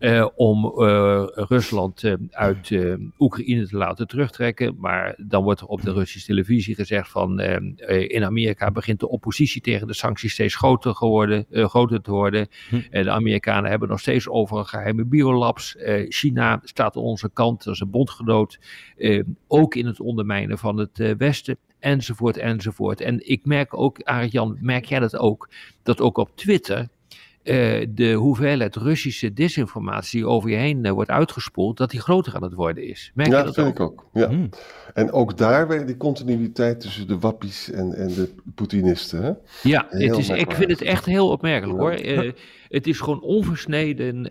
Uh, 0.00 0.26
om 0.34 0.64
uh, 0.64 1.24
Rusland 1.26 2.02
uh, 2.02 2.14
uit 2.30 2.72
Oekraïne 3.18 3.66
te 3.66 3.76
laten 3.76 4.06
terugtrekken. 4.06 4.76
Maar 4.78 5.14
dan 5.26 5.42
wordt 5.42 5.60
er 5.60 5.66
op 5.66 5.82
de 5.82 5.92
Russische 5.92 6.26
televisie 6.26 6.74
gezegd 6.74 7.10
van 7.10 7.40
in 7.40 8.24
Amerika 8.24 8.70
begint 8.70 9.00
de 9.00 9.08
oppositie 9.08 9.60
tegen 9.60 9.86
de 9.86 9.94
sancties 9.94 10.32
steeds 10.32 10.56
groter, 10.56 10.94
geworden, 10.94 11.46
groter 11.50 12.00
te 12.00 12.10
worden. 12.10 12.48
Hm. 12.68 12.80
de 12.90 13.10
Amerikanen 13.10 13.70
hebben 13.70 13.88
nog 13.88 14.00
steeds 14.00 14.28
over 14.28 14.64
geheime 14.64 15.04
biolabs. 15.04 15.76
China 16.08 16.60
staat 16.62 16.96
aan 16.96 17.02
onze 17.02 17.30
kant 17.32 17.66
als 17.66 17.80
een 17.80 17.90
bondgenoot. 17.90 18.58
ook 19.48 19.74
in 19.74 19.86
het 19.86 20.00
ondermijnen 20.00 20.58
van 20.58 20.76
het 20.76 21.14
Westen 21.18 21.58
enzovoort, 21.78 22.36
enzovoort. 22.36 23.00
En 23.00 23.28
ik 23.28 23.44
merk 23.44 23.76
ook, 23.76 24.00
Arjan, 24.02 24.58
merk 24.60 24.84
jij 24.84 24.98
dat 24.98 25.16
ook, 25.16 25.50
dat 25.82 26.00
ook 26.00 26.18
op 26.18 26.36
Twitter 26.36 26.88
uh, 27.48 27.86
de 27.88 28.12
hoeveelheid 28.12 28.76
Russische 28.76 29.32
desinformatie 29.32 30.26
over 30.26 30.50
je 30.50 30.56
heen 30.56 30.84
uh, 30.84 30.92
wordt 30.92 31.10
uitgespoeld, 31.10 31.76
dat 31.76 31.90
die 31.90 32.00
groter 32.00 32.34
aan 32.34 32.42
het 32.42 32.54
worden 32.54 32.88
is. 32.88 33.10
Merk 33.14 33.30
ja, 33.30 33.38
je 33.38 33.44
dat, 33.44 33.54
vind 33.54 33.68
ik 33.68 33.80
ook. 33.80 34.06
Ja. 34.12 34.28
Hmm. 34.28 34.48
En 34.94 35.12
ook 35.12 35.36
daar 35.36 35.68
weer 35.68 35.86
die 35.86 35.96
continuïteit 35.96 36.80
tussen 36.80 37.06
de 37.06 37.18
wappies 37.18 37.70
en, 37.70 37.94
en 37.94 38.08
de 38.08 38.34
Poetinisten. 38.54 39.22
Hè? 39.22 39.32
Ja, 39.62 39.86
het 39.88 40.16
is, 40.16 40.28
ik 40.28 40.52
vind 40.52 40.70
het 40.70 40.82
echt 40.82 41.04
heel 41.04 41.28
opmerkelijk 41.28 41.78
hoor. 41.78 42.00
Uh, 42.00 42.32
het 42.68 42.86
is 42.86 43.00
gewoon 43.00 43.20
onversneden 43.20 44.26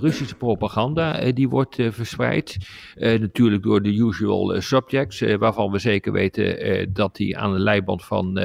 Russische 0.00 0.36
propaganda 0.36 1.32
die 1.32 1.48
wordt 1.48 1.76
verspreid. 1.90 2.56
natuurlijk 2.94 3.62
door 3.62 3.82
de 3.82 3.94
usual 3.94 4.60
subjects, 4.60 5.20
waarvan 5.38 5.70
we 5.70 5.78
zeker 5.78 6.12
weten 6.12 6.92
dat 6.92 7.16
die 7.16 7.38
aan 7.38 7.52
de 7.52 7.58
leiband 7.58 8.04
van, 8.04 8.40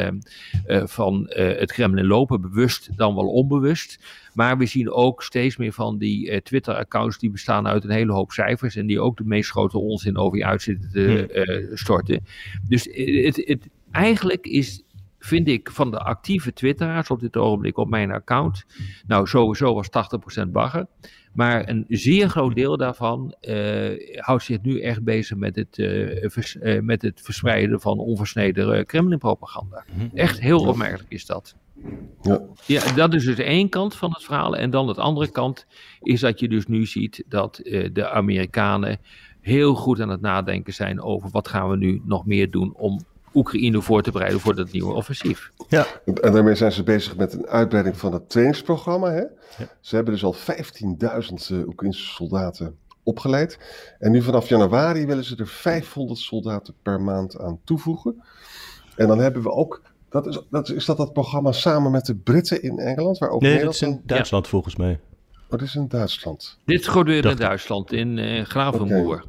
van 0.68 1.26
het 1.30 1.72
Kremlin 1.72 2.08
lopen, 2.08 2.42
bewust 2.42 2.90
dan 2.96 3.16
wel 3.16 3.28
onbewust. 3.28 3.91
Maar 4.34 4.58
we 4.58 4.66
zien 4.66 4.92
ook 4.92 5.24
steeds 5.24 5.58
meer 5.58 5.74
van 5.74 5.98
die 5.98 6.30
uh, 6.30 6.38
Twitter-accounts 6.38 7.18
die 7.18 7.30
bestaan 7.30 7.68
uit 7.68 7.84
een 7.84 7.90
hele 7.90 8.12
hoop 8.12 8.32
cijfers. 8.32 8.76
En 8.76 8.86
die 8.86 9.00
ook 9.00 9.18
de 9.18 9.24
meest 9.24 9.50
grote 9.50 9.78
onzin 9.78 10.18
over 10.18 10.38
je 10.38 10.46
uit 10.46 10.62
zitten 10.62 10.92
te 10.92 11.34
uh, 11.46 11.76
storten. 11.78 12.26
Dus 12.68 12.84
het, 13.24 13.42
het, 13.46 13.70
eigenlijk 13.92 14.46
is 14.46 14.84
vind 15.24 15.48
ik 15.48 15.72
van 15.72 15.92
de 15.92 16.00
actieve 16.00 16.54
twitteraars 16.54 17.10
op 17.10 17.20
dit 17.20 17.38
ogenblik 17.38 17.78
op 17.78 17.90
mijn 17.90 18.12
account, 18.12 18.66
nou 19.08 19.28
sowieso 19.28 19.74
was 19.74 19.90
80% 20.46 20.48
bagger, 20.48 20.86
maar 21.34 21.70
een 21.70 21.86
zeer 21.88 22.30
groot 22.30 22.56
deel 22.56 22.78
daarvan 22.78 23.36
uh, 23.42 24.16
houdt 24.16 24.44
zich 24.44 24.62
nu 24.62 24.82
echt 24.82 25.04
bezig 25.04 25.38
met 25.38 25.56
het, 25.56 25.78
uh, 25.78 26.30
vers, 26.30 26.56
uh, 26.56 26.82
met 26.82 27.02
het 27.02 27.22
verspreiden 27.24 27.82
van 27.82 28.00
onversneden 28.00 28.86
Kremlin-propaganda. 28.86 29.86
Mhm. 29.96 30.18
Echt 30.18 30.40
heel 30.40 30.60
opmerkelijk 30.60 31.12
is 31.12 31.26
dat. 31.26 31.56
Ja. 32.22 32.42
ja, 32.66 32.94
dat 32.94 33.14
is 33.14 33.26
dus 33.26 33.38
één 33.38 33.70
kant 33.70 33.96
van 33.96 34.10
het 34.10 34.24
verhaal. 34.24 34.58
En 34.58 34.70
dan 34.70 34.88
de 34.88 34.94
andere 34.94 35.32
kant 35.32 35.66
is 36.02 36.20
dat 36.20 36.40
je 36.40 36.48
dus 36.48 36.68
nu 36.68 36.86
ziet 36.86 37.24
dat 37.28 37.60
de 37.94 38.10
Amerikanen 38.10 39.00
heel 39.42 39.76
goed 39.76 40.02
aan 40.02 40.10
het 40.10 40.22
nadenken 40.22 40.74
zijn 40.74 41.02
over 41.02 41.30
wat 41.30 41.48
gaan 41.48 41.70
we 41.70 41.78
nu 41.78 42.02
nog 42.06 42.26
meer 42.26 42.52
doen 42.52 42.74
om 42.76 43.00
Oekraïne 43.34 43.82
voor 43.82 44.02
te 44.02 44.12
bereiden 44.12 44.40
voor 44.40 44.56
dat 44.56 44.72
nieuwe 44.72 44.94
offensief. 44.94 45.52
Ja. 45.68 45.86
En 46.06 46.32
daarmee 46.34 46.56
zijn 46.56 46.72
ze 46.72 46.84
bezig 46.84 47.16
met 47.16 47.34
een 47.34 47.48
uitbreiding 47.48 47.98
van 47.98 48.14
het 48.14 48.30
trainingsprogramma. 48.30 49.12
Hè? 49.12 49.22
Ja. 49.22 49.70
Ze 49.80 49.96
hebben 49.96 50.14
dus 50.14 50.24
al 50.24 50.36
15.000 50.36 50.40
uh, 51.52 51.68
Oekraïnse 51.68 52.06
soldaten 52.06 52.78
opgeleid. 53.04 53.60
En 54.00 54.12
nu 54.12 54.22
vanaf 54.22 54.50
januari 54.50 55.06
willen 55.06 55.24
ze 55.24 55.36
er 55.36 55.48
500 55.48 56.20
soldaten 56.20 56.74
per 56.82 57.02
maand 57.02 57.40
aan 57.40 57.60
toevoegen. 57.64 58.24
En 58.96 59.08
dan 59.08 59.20
hebben 59.20 59.44
we 59.44 59.52
ook. 59.52 59.82
Dat 60.12 60.28
is, 60.28 60.40
dat 60.50 60.70
is, 60.70 60.86
dat 60.86 60.98
dat 60.98 61.14
programma 61.14 61.52
samen 61.52 61.92
met 61.92 62.06
de 62.06 62.16
Britten 62.16 62.62
in 62.62 62.80
Engeland? 62.80 63.18
Waar 63.18 63.30
ook 63.30 63.42
nee, 63.42 63.52
Nederland 63.52 63.80
dat 63.80 63.90
is 63.90 63.96
in 63.96 64.02
Duitsland 64.06 64.48
volgens 64.48 64.76
mij. 64.76 65.00
Wat 65.50 65.62
is 65.62 65.76
in 65.76 65.88
Duitsland? 65.88 66.58
Dit 66.66 66.88
gebeurt 66.88 67.26
in 67.26 67.36
Duitsland, 67.36 67.92
in 67.92 68.18
uh, 68.18 68.46
Gravenmoer. 68.46 69.24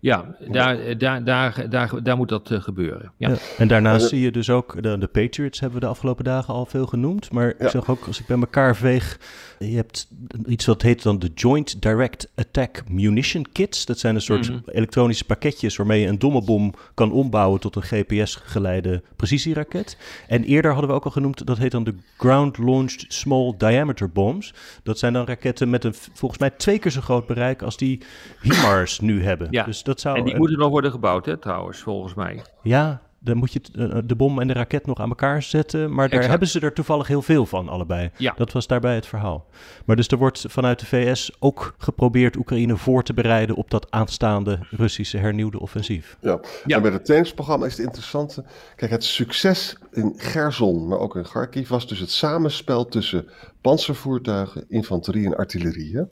Ja, 0.00 0.36
ja 0.38 0.50
daar, 0.52 0.98
daar, 0.98 1.24
daar, 1.24 1.70
daar, 1.70 2.02
daar 2.02 2.16
moet 2.16 2.28
dat 2.28 2.50
uh, 2.50 2.60
gebeuren. 2.60 3.12
Ja. 3.16 3.36
En 3.58 3.68
daarnaast 3.68 4.08
zie 4.08 4.20
je 4.20 4.30
dus 4.30 4.50
ook, 4.50 4.82
de, 4.82 4.98
de 4.98 5.06
Patriots 5.06 5.60
hebben 5.60 5.78
we 5.78 5.84
de 5.84 5.90
afgelopen 5.90 6.24
dagen 6.24 6.54
al 6.54 6.66
veel 6.66 6.86
genoemd. 6.86 7.32
Maar 7.32 7.54
ik 7.58 7.68
zag 7.68 7.90
ook, 7.90 8.06
als 8.06 8.20
ik 8.20 8.26
bij 8.26 8.38
elkaar 8.38 8.76
veeg, 8.76 9.18
je 9.58 9.76
hebt 9.76 10.08
iets 10.46 10.66
wat 10.66 10.82
heet 10.82 11.02
dan 11.02 11.18
de 11.18 11.30
Joint 11.34 11.82
Direct 11.82 12.30
Attack 12.34 12.82
Munition 12.88 13.46
Kits. 13.52 13.86
Dat 13.86 13.98
zijn 13.98 14.14
een 14.14 14.20
soort 14.20 14.48
mhm. 14.48 14.58
elektronische 14.66 15.24
pakketjes 15.24 15.76
waarmee 15.76 16.00
je 16.00 16.06
een 16.06 16.18
domme 16.18 16.42
bom 16.44 16.74
kan 16.94 17.12
ombouwen 17.12 17.60
tot 17.60 17.76
een 17.76 17.82
GPS-geleide 17.82 19.02
precisieraket. 19.16 19.96
En 20.28 20.44
eerder 20.44 20.70
hadden 20.70 20.90
we 20.90 20.96
ook 20.96 21.04
al 21.04 21.10
genoemd, 21.10 21.46
dat 21.46 21.58
heet 21.58 21.70
dan 21.70 21.84
de 21.84 21.94
Ground 22.16 22.58
Launched 22.58 23.04
Small 23.08 23.54
Diameter 23.58 24.10
Bombs. 24.10 24.54
Dat 24.82 24.98
zijn 24.98 25.12
dan 25.12 25.26
raketten 25.26 25.70
met 25.70 25.84
een 25.84 25.94
volgens 25.94 26.40
mij 26.40 26.50
twee 26.50 26.78
keer 26.78 26.90
zo 26.90 27.00
groot 27.00 27.26
bereik 27.26 27.62
als 27.62 27.76
die 27.76 28.00
HIMARS 28.40 29.00
nu 29.00 29.24
hebben. 29.24 29.46
Ja, 29.50 29.63
dus 29.64 29.82
dat 29.82 30.00
zou, 30.00 30.18
en 30.18 30.24
die 30.24 30.36
moeten 30.36 30.58
nog 30.58 30.70
worden 30.70 30.90
gebouwd, 30.90 31.26
hè, 31.26 31.36
trouwens, 31.36 31.78
volgens 31.78 32.14
mij. 32.14 32.42
Ja, 32.62 33.00
dan 33.24 33.36
moet 33.36 33.52
je 33.52 33.60
eh, 33.74 33.98
de 34.04 34.14
bom 34.14 34.40
en 34.40 34.46
de 34.46 34.52
raket 34.52 34.86
nog 34.86 34.98
aan 34.98 35.08
elkaar 35.08 35.42
zetten. 35.42 35.94
Maar 35.94 36.08
daar 36.08 36.28
hebben 36.28 36.48
ze 36.48 36.60
er 36.60 36.72
toevallig 36.72 37.06
heel 37.06 37.22
veel 37.22 37.46
van, 37.46 37.68
allebei. 37.68 38.10
Ja. 38.16 38.34
Dat 38.36 38.52
was 38.52 38.66
daarbij 38.66 38.94
het 38.94 39.06
verhaal. 39.06 39.46
Maar 39.84 39.96
dus 39.96 40.08
er 40.08 40.18
wordt 40.18 40.44
vanuit 40.48 40.80
de 40.80 40.86
VS 40.86 41.32
ook 41.38 41.74
geprobeerd 41.78 42.36
Oekraïne 42.36 42.76
voor 42.76 43.02
te 43.02 43.14
bereiden 43.14 43.56
op 43.56 43.70
dat 43.70 43.90
aanstaande 43.90 44.58
Russische 44.70 45.18
hernieuwde 45.18 45.60
offensief. 45.60 46.16
Ja, 46.20 46.40
ja. 46.66 46.76
en 46.76 46.82
bij 46.82 46.92
het 46.92 47.04
trainingsprogramma 47.04 47.66
is 47.66 47.76
het 47.76 47.86
interessante. 47.86 48.44
Kijk, 48.76 48.90
het 48.90 49.04
succes 49.04 49.76
in 49.92 50.12
Gerson, 50.16 50.88
maar 50.88 50.98
ook 50.98 51.16
in 51.16 51.22
Kharkiv, 51.22 51.68
was 51.68 51.88
dus 51.88 51.98
het 51.98 52.10
samenspel 52.10 52.86
tussen 52.86 53.28
panzervoertuigen, 53.60 54.64
infanterie 54.68 55.26
en 55.26 55.36
artillerie. 55.36 55.92
Hm. 55.94 56.04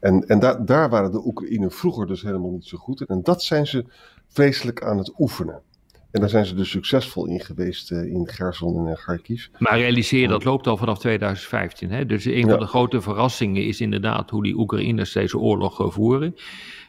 En, 0.00 0.26
en 0.26 0.38
daar 0.38 0.64
daar 0.64 0.90
waren 0.90 1.12
de 1.12 1.26
Oekraïne 1.26 1.70
vroeger 1.70 2.06
dus 2.06 2.22
helemaal 2.22 2.50
niet 2.50 2.66
zo 2.66 2.78
goed 2.78 3.00
in. 3.00 3.06
En 3.06 3.22
dat 3.22 3.42
zijn 3.42 3.66
ze 3.66 3.84
vreselijk 4.28 4.82
aan 4.82 4.98
het 4.98 5.12
oefenen. 5.18 5.62
En 6.14 6.20
daar 6.20 6.28
zijn 6.28 6.46
ze 6.46 6.54
dus 6.54 6.70
succesvol 6.70 7.26
in 7.26 7.40
geweest 7.40 7.90
uh, 7.90 8.04
in 8.04 8.28
Gerson 8.28 8.88
en 8.88 8.94
Kharkiv. 8.94 9.46
Maar 9.58 9.78
realiseer, 9.78 10.28
dat 10.28 10.44
loopt 10.44 10.66
al 10.66 10.76
vanaf 10.76 10.98
2015. 10.98 11.90
Hè? 11.90 12.06
Dus 12.06 12.24
een 12.24 12.48
van 12.48 12.58
de 12.58 12.66
grote 12.66 13.00
verrassingen 13.00 13.64
is 13.64 13.80
inderdaad 13.80 14.30
hoe 14.30 14.42
die 14.42 14.54
Oekraïners 14.54 15.12
deze 15.12 15.38
oorlog 15.38 15.80
uh, 15.80 15.90
voeren. 15.90 16.34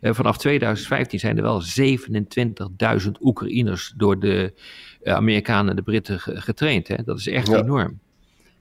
Uh, 0.01 0.13
vanaf 0.13 0.38
2015 0.38 1.20
zijn 1.20 1.38
er 1.38 1.44
wel 1.44 1.62
27.000 3.05 3.12
Oekraïners 3.22 3.94
door 3.98 4.20
de 4.20 4.53
Amerikanen 5.03 5.70
en 5.70 5.75
de 5.75 5.82
Britten 5.82 6.20
getraind. 6.20 6.88
Hè? 6.88 6.96
Dat 7.03 7.17
is 7.20 7.27
echt 7.27 7.53
enorm. 7.53 8.00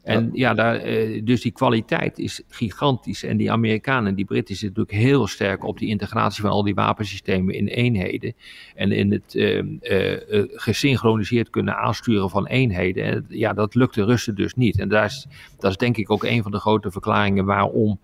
En 0.04 0.30
ja, 0.32 0.54
daar, 0.54 0.76
eh, 0.76 1.20
dus 1.24 1.40
die 1.40 1.52
kwaliteit 1.52 2.18
is 2.18 2.42
gigantisch. 2.48 3.22
En 3.22 3.36
die 3.36 3.52
Amerikanen 3.52 4.14
die 4.14 4.24
Britten 4.24 4.56
zitten 4.56 4.82
natuurlijk 4.82 5.08
heel 5.08 5.26
sterk 5.26 5.64
op 5.64 5.78
die 5.78 5.88
integratie 5.88 6.42
van 6.42 6.50
al 6.50 6.62
die 6.62 6.74
wapensystemen 6.74 7.54
in 7.54 7.66
eenheden. 7.66 8.34
En 8.74 8.92
in 8.92 9.12
het 9.12 9.34
uh, 9.34 9.62
uh, 9.82 10.18
gesynchroniseerd 10.54 11.50
kunnen 11.50 11.76
aansturen 11.76 12.30
van 12.30 12.46
eenheden. 12.46 13.04
En, 13.04 13.26
ja, 13.28 13.52
dat 13.52 13.74
lukt 13.74 13.94
de 13.94 14.04
Russen 14.04 14.34
dus 14.34 14.54
niet. 14.54 14.78
En 14.78 14.88
daar 14.88 15.04
is, 15.04 15.26
dat 15.58 15.70
is 15.70 15.76
denk 15.76 15.96
ik 15.96 16.10
ook 16.10 16.24
een 16.24 16.42
van 16.42 16.52
de 16.52 16.60
grote 16.60 16.90
verklaringen 16.90 17.44
waarom 17.44 18.00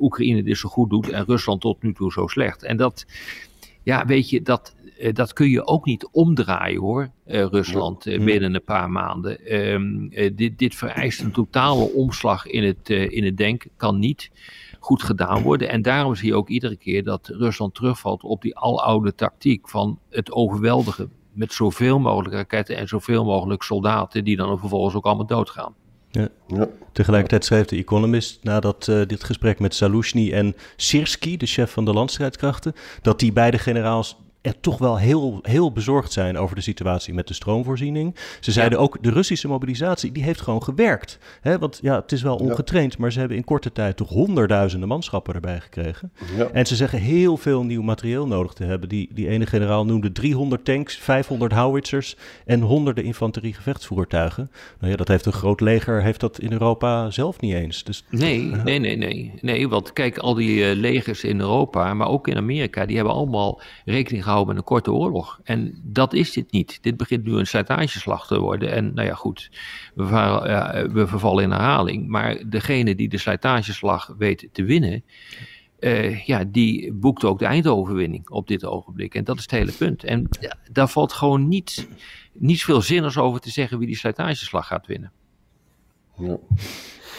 Oekraïne 0.00 0.42
dit 0.42 0.58
zo 0.58 0.68
goed 0.68 0.90
doet 0.90 1.10
en 1.10 1.24
Rusland 1.24 1.60
tot 1.60 1.82
nu 1.82 1.92
toe 1.92 2.12
zo 2.12 2.26
slecht. 2.26 2.62
En 2.62 2.76
dat, 2.76 3.06
ja, 3.86 4.06
weet 4.06 4.30
je, 4.30 4.42
dat, 4.42 4.74
eh, 4.75 4.75
dat 5.12 5.32
kun 5.32 5.48
je 5.48 5.66
ook 5.66 5.84
niet 5.84 6.08
omdraaien 6.12 6.80
hoor, 6.80 7.10
uh, 7.26 7.44
Rusland, 7.44 8.06
uh, 8.06 8.24
binnen 8.24 8.54
een 8.54 8.64
paar 8.64 8.90
maanden. 8.90 9.54
Um, 9.54 10.08
dit, 10.34 10.58
dit 10.58 10.74
vereist 10.74 11.20
een 11.20 11.32
totale 11.32 11.92
omslag 11.92 12.46
in 12.46 12.64
het, 12.64 12.88
in 12.88 13.24
het 13.24 13.36
denken, 13.36 13.70
kan 13.76 13.98
niet 13.98 14.30
goed 14.80 15.02
gedaan 15.02 15.42
worden. 15.42 15.68
En 15.68 15.82
daarom 15.82 16.14
zie 16.14 16.28
je 16.28 16.34
ook 16.34 16.48
iedere 16.48 16.76
keer 16.76 17.04
dat 17.04 17.28
Rusland 17.28 17.74
terugvalt 17.74 18.22
op 18.22 18.42
die 18.42 18.56
aloude 18.56 19.14
tactiek 19.14 19.68
van 19.68 19.98
het 20.10 20.32
overweldigen 20.32 21.10
met 21.32 21.52
zoveel 21.52 21.98
mogelijk 21.98 22.34
raketten 22.34 22.76
en 22.76 22.88
zoveel 22.88 23.24
mogelijk 23.24 23.62
soldaten 23.62 24.24
die 24.24 24.36
dan 24.36 24.58
vervolgens 24.58 24.94
ook 24.94 25.04
allemaal 25.04 25.26
doodgaan. 25.26 25.74
Ja. 26.10 26.28
ja. 26.46 26.68
Tegelijkertijd 26.92 27.44
schreef 27.44 27.66
de 27.66 27.76
Economist 27.76 28.44
nadat 28.44 28.86
uh, 28.86 29.06
dit 29.06 29.24
gesprek 29.24 29.58
met 29.58 29.74
Salushny 29.74 30.32
en 30.32 30.54
Sirski, 30.76 31.36
de 31.36 31.46
chef 31.46 31.72
van 31.72 31.84
de 31.84 31.92
landstrijdkrachten, 31.92 32.74
dat 33.02 33.18
die 33.18 33.32
beide 33.32 33.58
generaals 33.58 34.16
er 34.46 34.60
toch 34.60 34.78
wel 34.78 34.98
heel, 34.98 35.38
heel 35.42 35.72
bezorgd 35.72 36.12
zijn 36.12 36.38
over 36.38 36.56
de 36.56 36.62
situatie 36.62 37.14
met 37.14 37.28
de 37.28 37.34
stroomvoorziening. 37.34 38.16
Ze 38.40 38.52
zeiden 38.52 38.78
ook, 38.78 39.02
de 39.02 39.10
Russische 39.10 39.48
mobilisatie, 39.48 40.12
die 40.12 40.22
heeft 40.22 40.40
gewoon 40.40 40.62
gewerkt. 40.62 41.18
Hè? 41.40 41.58
Want 41.58 41.78
ja, 41.82 42.00
het 42.00 42.12
is 42.12 42.22
wel 42.22 42.36
ongetraind, 42.36 42.98
maar 42.98 43.12
ze 43.12 43.18
hebben 43.18 43.36
in 43.36 43.44
korte 43.44 43.72
tijd 43.72 43.96
toch 43.96 44.08
honderdduizenden 44.08 44.88
manschappen 44.88 45.34
erbij 45.34 45.60
gekregen. 45.60 46.12
Ja. 46.36 46.48
En 46.52 46.66
ze 46.66 46.76
zeggen 46.76 46.98
heel 46.98 47.36
veel 47.36 47.64
nieuw 47.64 47.82
materieel 47.82 48.26
nodig 48.26 48.52
te 48.52 48.64
hebben. 48.64 48.88
Die, 48.88 49.08
die 49.12 49.28
ene 49.28 49.46
generaal 49.46 49.84
noemde 49.84 50.12
300 50.12 50.64
tanks, 50.64 50.96
500 50.96 51.52
howitzers 51.52 52.16
en 52.44 52.60
honderden 52.60 53.04
infanterie 53.04 53.54
gevechtsvoertuigen. 53.54 54.50
Nou 54.78 54.90
ja, 54.90 54.96
dat 54.96 55.08
heeft 55.08 55.26
een 55.26 55.32
groot 55.32 55.60
leger, 55.60 56.02
heeft 56.02 56.20
dat 56.20 56.38
in 56.38 56.52
Europa 56.52 57.10
zelf 57.10 57.40
niet 57.40 57.54
eens. 57.54 57.84
Dus, 57.84 58.04
nee, 58.10 58.40
nee, 58.64 58.78
nee, 58.78 58.96
nee, 58.96 59.32
nee. 59.40 59.68
Want 59.68 59.92
kijk, 59.92 60.18
al 60.18 60.34
die 60.34 60.70
uh, 60.70 60.80
legers 60.80 61.24
in 61.24 61.40
Europa, 61.40 61.94
maar 61.94 62.08
ook 62.08 62.28
in 62.28 62.36
Amerika, 62.36 62.86
die 62.86 62.96
hebben 62.96 63.14
allemaal 63.14 63.60
rekening 63.84 64.22
gehouden 64.22 64.34
met 64.44 64.56
een 64.56 64.64
korte 64.64 64.92
oorlog. 64.92 65.40
En 65.44 65.80
dat 65.84 66.12
is 66.12 66.32
dit 66.32 66.52
niet. 66.52 66.78
Dit 66.82 66.96
begint 66.96 67.24
nu 67.24 67.32
een 67.32 67.46
slijtageslag 67.46 68.26
te 68.26 68.38
worden. 68.38 68.72
En 68.72 68.94
nou 68.94 69.06
ja, 69.06 69.14
goed, 69.14 69.50
we, 69.94 70.88
we 70.92 71.06
vervallen 71.06 71.44
in 71.44 71.50
herhaling. 71.50 72.08
Maar 72.08 72.42
degene 72.48 72.94
die 72.94 73.08
de 73.08 73.18
slijtageslag 73.18 74.14
weet 74.18 74.48
te 74.52 74.64
winnen, 74.64 75.04
uh, 75.80 76.24
ja, 76.24 76.44
die 76.44 76.92
boekt 76.92 77.24
ook 77.24 77.38
de 77.38 77.44
eindoverwinning 77.44 78.30
op 78.30 78.48
dit 78.48 78.64
ogenblik. 78.64 79.14
En 79.14 79.24
dat 79.24 79.36
is 79.36 79.42
het 79.42 79.50
hele 79.50 79.72
punt. 79.72 80.04
En 80.04 80.28
ja, 80.40 80.56
daar 80.72 80.88
valt 80.88 81.12
gewoon 81.12 81.48
niet, 81.48 81.88
niet 82.32 82.64
veel 82.64 82.80
zinnigs 82.80 83.16
over 83.16 83.40
te 83.40 83.50
zeggen 83.50 83.78
wie 83.78 83.86
die 83.86 83.96
slijtageslag 83.96 84.66
gaat 84.66 84.86
winnen. 84.86 85.12
Ja. 86.16 86.38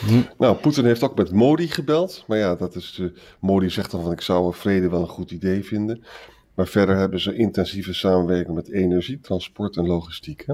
Hm. 0.05 0.21
Nou, 0.37 0.55
Poetin 0.55 0.85
heeft 0.85 1.03
ook 1.03 1.17
met 1.17 1.31
Modi 1.31 1.67
gebeld. 1.67 2.23
Maar 2.27 2.37
ja, 2.37 2.55
dat 2.55 2.75
is, 2.75 2.97
uh, 3.01 3.09
Modi 3.39 3.69
zegt 3.69 3.91
dan 3.91 4.01
van 4.01 4.11
ik 4.11 4.21
zou 4.21 4.53
vrede 4.53 4.89
wel 4.89 5.01
een 5.01 5.07
goed 5.07 5.31
idee 5.31 5.63
vinden. 5.63 6.03
Maar 6.57 6.67
verder 6.67 6.95
hebben 6.95 7.19
ze 7.19 7.35
intensieve 7.35 7.93
samenwerking 7.93 8.55
met 8.55 8.71
energie, 8.71 9.19
transport 9.19 9.77
en 9.77 9.87
logistiek. 9.87 10.43
Hè? 10.45 10.53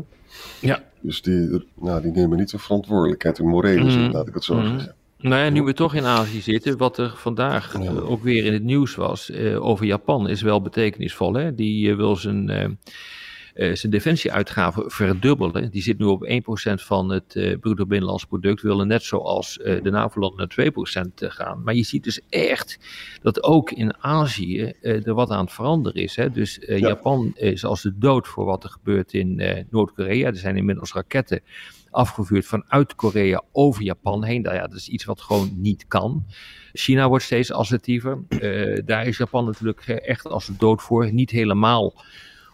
Ja. 0.60 0.83
Dus 1.01 1.22
die, 1.22 1.65
nou, 1.75 2.01
die 2.01 2.12
nemen 2.12 2.38
niet 2.38 2.50
de 2.50 2.60
verantwoordelijkheid 2.60 3.39
in 3.39 3.48
morele 3.48 3.91
zin, 3.91 4.01
mm. 4.01 4.12
laat 4.12 4.27
ik 4.27 4.33
het 4.33 4.43
zo 4.43 4.55
mm. 4.55 4.63
zeggen. 4.63 4.95
Nou 5.17 5.43
ja, 5.43 5.50
nu 5.50 5.62
we 5.62 5.74
toch 5.74 5.95
in 5.95 6.05
Azië 6.05 6.41
zitten, 6.41 6.77
wat 6.77 6.98
er 6.98 7.13
vandaag 7.15 7.75
uh, 7.75 8.10
ook 8.10 8.24
weer 8.24 8.45
in 8.45 8.53
het 8.53 8.63
nieuws 8.63 8.95
was 8.95 9.29
uh, 9.29 9.65
over 9.65 9.86
Japan, 9.86 10.29
is 10.29 10.41
wel 10.41 10.62
betekenisvol. 10.62 11.33
Hè? 11.33 11.55
Die 11.55 11.89
uh, 11.89 11.95
wil 11.95 12.15
zijn 12.15 12.77
uh, 13.55 13.75
zijn 13.75 13.91
defensieuitgaven 13.91 14.91
verdubbelen. 14.91 15.72
Die 15.72 15.81
zit 15.81 15.98
nu 15.98 16.05
op 16.05 16.27
1% 16.29 16.33
van 16.74 17.10
het 17.10 17.36
uh, 17.36 17.57
bruto 17.60 17.86
binnenlands 17.86 18.25
product. 18.25 18.62
Willen 18.62 18.88
net 18.88 19.03
zoals 19.03 19.57
uh, 19.57 19.83
de 19.83 19.89
NAVO-landen 19.89 20.50
naar 20.55 20.72
2% 21.01 21.07
gaan. 21.15 21.63
Maar 21.63 21.74
je 21.74 21.83
ziet 21.83 22.03
dus 22.03 22.22
echt 22.29 22.79
dat 23.22 23.43
ook 23.43 23.72
in 23.72 23.98
Azië 24.00 24.74
er 24.81 25.13
wat 25.13 25.29
aan 25.29 25.43
het 25.43 25.53
veranderen 25.53 26.01
is. 26.01 26.15
Hè? 26.15 26.31
Dus 26.31 26.60
Japan 26.65 27.31
is 27.36 27.65
als 27.65 27.81
de 27.81 27.98
dood 27.98 28.27
voor 28.27 28.45
wat 28.45 28.63
er 28.63 28.69
gebeurt 28.69 29.13
in 29.13 29.65
Noord-Korea. 29.69 30.27
Er 30.27 30.36
zijn 30.36 30.57
inmiddels 30.57 30.93
raketten 30.93 31.41
afgevuurd 31.89 32.45
vanuit 32.45 32.95
Korea 32.95 33.41
over 33.51 33.83
Japan 33.83 34.24
heen. 34.24 34.41
Nou 34.41 34.55
ja, 34.55 34.62
dat 34.62 34.77
is 34.77 34.89
iets 34.89 35.05
wat 35.05 35.22
gewoon 35.22 35.51
niet 35.55 35.88
kan. 35.88 36.25
China 36.74 37.07
wordt 37.07 37.24
steeds 37.24 37.51
assertiever. 37.51 38.24
daar 38.86 39.07
is 39.07 39.17
Japan 39.17 39.45
natuurlijk 39.45 39.88
echt 39.88 40.25
als 40.25 40.45
de 40.45 40.55
dood 40.57 40.81
voor. 40.81 41.13
Niet 41.13 41.29
helemaal 41.29 41.93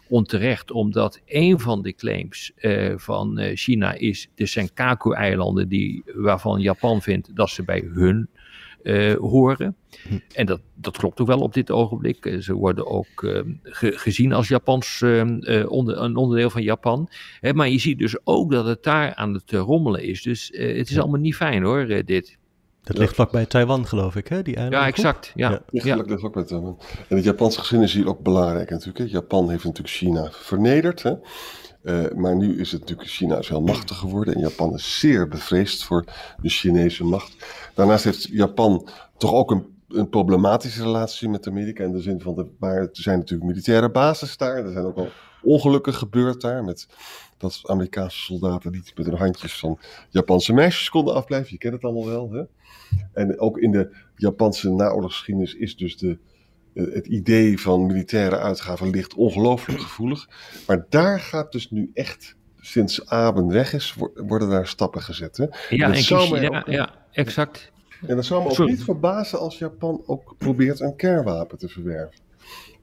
onterecht, 0.09 0.71
omdat 0.71 1.21
een 1.25 1.59
van 1.59 1.81
de 1.81 1.93
claims 1.93 2.51
van 2.95 3.39
China 3.53 3.93
is 3.93 4.29
de 4.35 4.45
Senkaku-eilanden, 4.45 5.69
die, 5.69 6.03
waarvan 6.15 6.61
Japan 6.61 7.01
vindt 7.01 7.35
dat 7.35 7.49
ze 7.49 7.63
bij 7.63 7.89
hun 7.93 8.29
uh, 8.83 9.15
horen. 9.15 9.75
Hm. 10.07 10.17
En 10.33 10.45
dat, 10.45 10.61
dat 10.75 10.97
klopt 10.97 11.21
ook 11.21 11.27
wel 11.27 11.39
op 11.39 11.53
dit 11.53 11.71
ogenblik. 11.71 12.25
Eh, 12.25 12.39
ze 12.39 12.53
worden 12.53 12.87
ook 12.87 13.21
uh, 13.21 13.41
gezien 13.63 14.33
als 14.33 14.47
Japans, 14.47 15.03
onder, 15.67 15.97
een 15.97 16.15
onderdeel 16.15 16.49
van 16.49 16.63
Japan. 16.63 17.09
Hè, 17.39 17.53
maar 17.53 17.69
je 17.69 17.79
ziet 17.79 17.99
dus 17.99 18.17
ook 18.23 18.51
dat 18.51 18.65
het 18.65 18.83
daar 18.83 19.15
aan 19.15 19.33
het 19.33 19.51
rommelen 19.51 20.03
is. 20.03 20.21
Dus 20.21 20.49
het 20.53 20.89
is 20.89 20.99
allemaal 20.99 21.19
niet 21.19 21.35
fijn 21.35 21.63
hoor, 21.63 22.03
dit. 22.05 22.37
Dat 22.83 22.97
ligt 22.97 23.15
vlakbij 23.15 23.45
Taiwan, 23.45 23.87
geloof 23.87 24.15
ik, 24.15 24.27
hè? 24.27 24.41
Die 24.41 24.59
ja, 24.59 24.87
exact. 24.87 25.31
Ja. 25.35 25.49
Ja. 25.49 25.61
Ja. 25.83 25.95
ligt 25.95 26.23
ook 26.23 26.33
bij 26.33 26.43
Taiwan. 26.43 26.79
En 27.07 27.15
het 27.15 27.25
Japanse 27.25 27.59
gezin 27.59 27.81
is 27.81 27.93
hier 27.93 28.07
ook 28.07 28.19
belangrijk 28.19 28.69
natuurlijk. 28.69 28.97
Hè? 28.97 29.03
Japan 29.05 29.49
heeft 29.49 29.63
natuurlijk 29.63 29.95
China 29.95 30.29
vernederd. 30.31 31.03
Hè? 31.03 31.13
Uh, 31.83 32.11
maar 32.15 32.35
nu 32.35 32.59
is 32.59 32.71
het 32.71 32.79
natuurlijk, 32.79 33.09
China 33.09 33.37
is 33.37 33.49
heel 33.49 33.61
machtig 33.61 33.97
geworden 33.97 34.33
en 34.33 34.39
Japan 34.39 34.73
is 34.73 34.99
zeer 34.99 35.27
bevreesd 35.27 35.83
voor 35.83 36.03
de 36.41 36.49
Chinese 36.49 37.03
macht. 37.03 37.45
Daarnaast 37.73 38.03
heeft 38.03 38.27
Japan 38.31 38.89
toch 39.17 39.33
ook 39.33 39.51
een, 39.51 39.65
een 39.87 40.09
problematische 40.09 40.83
relatie 40.83 41.29
met 41.29 41.47
Amerika 41.47 41.83
in 41.83 41.91
de 41.91 42.01
zin 42.01 42.21
van, 42.21 42.35
de, 42.35 42.45
maar 42.59 42.75
er 42.75 42.89
zijn 42.91 43.17
natuurlijk 43.19 43.49
militaire 43.49 43.91
bases 43.91 44.37
daar. 44.37 44.65
Er 44.65 44.71
zijn 44.71 44.85
ook 44.85 44.97
al 44.97 45.09
ongelukken 45.41 45.93
gebeurd 45.93 46.41
daar 46.41 46.63
met 46.63 46.87
dat 47.39 47.61
Amerikaanse 47.63 48.19
soldaten 48.19 48.71
niet 48.71 48.91
met 48.95 49.05
hun 49.05 49.17
handjes 49.17 49.59
van 49.59 49.79
Japanse 50.09 50.53
meisjes 50.53 50.89
konden 50.89 51.13
afblijven. 51.13 51.51
Je 51.51 51.57
kent 51.57 51.73
het 51.73 51.83
allemaal 51.83 52.05
wel. 52.05 52.31
Hè? 52.31 52.43
En 53.13 53.39
ook 53.39 53.57
in 53.57 53.71
de 53.71 53.95
Japanse 54.15 54.69
naoorlogsgeschiedenis 54.69 55.53
is 55.53 55.75
dus 55.75 55.97
de, 55.97 56.17
eh, 56.73 56.93
het 56.93 57.07
idee 57.07 57.59
van 57.59 57.85
militaire 57.85 58.37
uitgaven 58.37 58.89
ligt 58.89 59.13
ongelooflijk 59.13 59.79
gevoelig. 59.79 60.29
Maar 60.67 60.85
daar 60.89 61.19
gaat 61.19 61.51
dus 61.51 61.69
nu 61.71 61.91
echt, 61.93 62.35
sinds 62.59 63.05
Aben 63.05 63.47
weg 63.47 63.73
is, 63.73 63.95
worden 64.15 64.49
daar 64.49 64.67
stappen 64.67 65.01
gezet. 65.01 65.37
Hè? 65.37 65.45
Ja, 65.69 65.93
en 65.93 66.41
ja, 66.41 66.63
ja, 66.65 66.95
exact. 67.11 67.71
En 68.07 68.15
dat 68.15 68.25
zou 68.25 68.43
me 68.43 68.49
ook 68.49 68.67
niet 68.67 68.83
verbazen 68.83 69.39
als 69.39 69.57
Japan 69.57 70.03
ook 70.05 70.35
probeert 70.37 70.79
een 70.79 70.95
kernwapen 70.95 71.57
te 71.57 71.67
verwerven. 71.67 72.19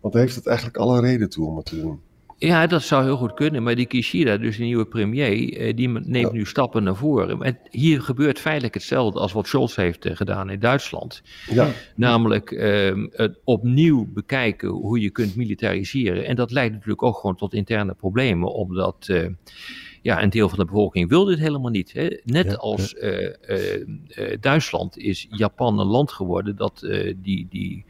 Want 0.01 0.13
daar 0.13 0.23
heeft 0.23 0.37
het 0.37 0.47
eigenlijk 0.47 0.77
alle 0.77 1.01
reden 1.01 1.29
toe 1.29 1.47
om 1.47 1.57
het 1.57 1.67
te 1.67 1.81
doen. 1.81 2.01
Ja, 2.38 2.66
dat 2.66 2.83
zou 2.83 3.05
heel 3.05 3.16
goed 3.16 3.35
kunnen. 3.35 3.62
Maar 3.62 3.75
die 3.75 3.87
Kishida, 3.87 4.37
dus 4.37 4.57
de 4.57 4.62
nieuwe 4.62 4.87
premier, 4.87 5.57
eh, 5.57 5.76
die 5.76 5.88
neemt 5.88 6.33
nu 6.33 6.47
stappen 6.47 6.83
naar 6.83 6.97
voren. 6.97 7.43
En 7.43 7.59
hier 7.71 8.02
gebeurt 8.02 8.38
feitelijk 8.38 8.75
hetzelfde 8.75 9.21
als 9.21 9.33
wat 9.33 9.47
Scholz 9.47 9.76
heeft 9.76 10.05
eh, 10.05 10.16
gedaan 10.16 10.50
in 10.50 10.59
Duitsland. 10.59 11.23
Ja. 11.50 11.71
Namelijk 11.95 12.50
ehm, 12.50 13.07
het 13.11 13.38
opnieuw 13.45 14.07
bekijken 14.12 14.69
hoe 14.69 15.00
je 15.00 15.11
kunt 15.11 15.37
militariseren. 15.37 16.25
En 16.25 16.37
dat 16.37 16.50
leidt 16.50 16.73
natuurlijk 16.73 17.02
ook 17.02 17.16
gewoon 17.16 17.37
tot 17.37 17.55
interne 17.55 17.95
problemen, 17.95 18.55
omdat... 18.55 19.07
Uh, 19.11 19.26
ja, 20.02 20.23
een 20.23 20.31
deel 20.31 20.49
van 20.49 20.59
de 20.59 20.64
bevolking 20.64 21.09
wil 21.09 21.25
dit 21.25 21.38
helemaal 21.38 21.71
niet. 21.71 21.93
Hè. 21.93 22.21
Net 22.25 22.59
als 22.59 22.95
Duitsland 24.40 24.99
is 24.99 25.26
Japan 25.31 25.78
een 25.78 25.87
land 25.87 26.12
geworden 26.12 26.57
dat 26.57 26.87
die, 27.16 27.47
die 27.50 27.85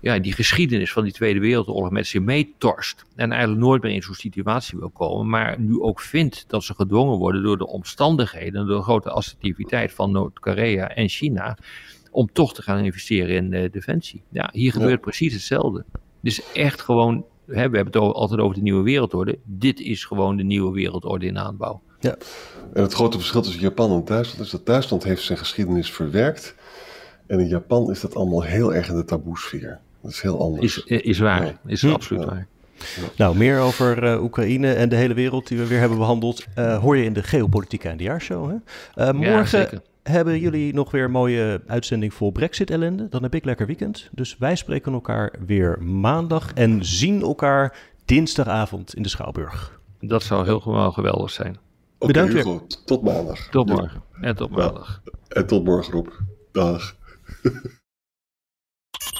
ja, 0.00 0.18
die 0.18 0.32
geschiedenis 0.32 0.92
van 0.92 1.02
die 1.02 1.12
Tweede 1.12 1.40
Wereldoorlog 1.40 1.90
met 1.90 2.06
zich 2.06 2.22
meetorst. 2.22 3.04
En 3.16 3.30
eigenlijk 3.32 3.60
nooit 3.60 3.82
meer 3.82 3.92
in 3.92 4.02
zo'n 4.02 4.14
situatie 4.14 4.78
wil 4.78 4.90
komen. 4.90 5.28
Maar 5.28 5.60
nu 5.60 5.80
ook 5.80 6.00
vindt 6.00 6.44
dat 6.48 6.64
ze 6.64 6.74
gedwongen 6.74 7.18
worden 7.18 7.42
door 7.42 7.58
de 7.58 7.66
omstandigheden. 7.66 8.66
Door 8.66 8.76
de 8.76 8.82
grote 8.82 9.10
assertiviteit 9.10 9.92
van 9.92 10.10
Noord-Korea 10.10 10.88
en 10.88 11.08
China. 11.08 11.58
Om 12.10 12.32
toch 12.32 12.54
te 12.54 12.62
gaan 12.62 12.84
investeren 12.84 13.36
in 13.36 13.52
uh, 13.52 13.70
defensie. 13.72 14.22
Ja, 14.28 14.48
hier 14.52 14.72
gebeurt 14.72 15.00
precies 15.00 15.32
hetzelfde. 15.32 15.84
Dus 16.20 16.52
echt 16.52 16.80
gewoon. 16.80 17.24
Hè, 17.46 17.70
we 17.70 17.76
hebben 17.76 17.84
het 17.84 17.96
altijd 17.96 18.40
over 18.40 18.54
de 18.54 18.62
nieuwe 18.62 18.82
wereldorde. 18.82 19.38
Dit 19.44 19.80
is 19.80 20.04
gewoon 20.04 20.36
de 20.36 20.42
nieuwe 20.42 20.72
wereldorde 20.72 21.26
in 21.26 21.38
aanbouw. 21.38 21.82
Ja, 22.00 22.16
en 22.74 22.82
het 22.82 22.92
grote 22.92 23.18
verschil 23.18 23.42
tussen 23.42 23.60
Japan 23.60 23.92
en 23.92 24.04
Duitsland 24.04 24.44
is 24.44 24.50
dat 24.50 24.66
Duitsland 24.66 25.04
heeft 25.04 25.22
zijn 25.22 25.38
geschiedenis 25.38 25.90
verwerkt. 25.90 26.54
En 27.26 27.40
in 27.40 27.48
Japan 27.48 27.90
is 27.90 28.00
dat 28.00 28.14
allemaal 28.14 28.42
heel 28.42 28.74
erg 28.74 28.88
in 28.88 28.96
de 28.96 29.04
taboesfeer. 29.04 29.80
Dat 30.08 30.16
is 30.16 30.22
heel 30.22 30.40
anders. 30.40 30.84
Is, 30.84 31.00
is 31.02 31.18
waar, 31.18 31.58
is 31.66 31.82
hm. 31.82 31.88
absoluut 31.90 32.24
waar. 32.24 32.46
Nou, 33.16 33.36
meer 33.36 33.58
over 33.58 34.04
uh, 34.04 34.22
Oekraïne 34.22 34.72
en 34.72 34.88
de 34.88 34.96
hele 34.96 35.14
wereld 35.14 35.48
die 35.48 35.58
we 35.58 35.66
weer 35.66 35.78
hebben 35.78 35.98
behandeld, 35.98 36.44
uh, 36.58 36.78
hoor 36.78 36.96
je 36.96 37.04
in 37.04 37.12
de 37.12 37.22
geopolitieke 37.22 37.94
NDR-show. 37.96 38.52
Uh, 38.96 39.10
morgen 39.10 39.82
hebben 40.02 40.38
jullie 40.38 40.74
nog 40.74 40.90
weer 40.90 41.04
een 41.04 41.10
mooie 41.10 41.60
uitzending 41.66 42.14
vol 42.14 42.30
Brexit-ellende. 42.30 43.08
Dan 43.08 43.22
heb 43.22 43.34
ik 43.34 43.44
lekker 43.44 43.66
weekend. 43.66 44.08
Dus 44.12 44.36
wij 44.38 44.56
spreken 44.56 44.92
elkaar 44.92 45.34
weer 45.46 45.82
maandag 45.82 46.52
en 46.52 46.84
zien 46.84 47.22
elkaar 47.22 47.76
dinsdagavond 48.04 48.94
in 48.94 49.02
de 49.02 49.08
Schouwburg. 49.08 49.80
Dat 50.00 50.22
zou 50.22 50.44
heel 50.44 50.60
gewoon 50.60 50.92
geweldig 50.92 51.30
zijn. 51.30 51.58
Okay, 51.98 52.12
Bedankt 52.12 52.32
weer. 52.32 52.60
Tot 52.84 53.02
maandag. 53.02 53.48
Tot 53.50 53.68
morgen. 53.68 54.02
En 54.20 54.36
tot 54.36 54.50
maandag. 54.50 55.02
en 55.28 55.46
tot 55.46 55.64
morgen, 55.64 55.92
Rob. 55.92 56.08
Dag. 56.52 56.96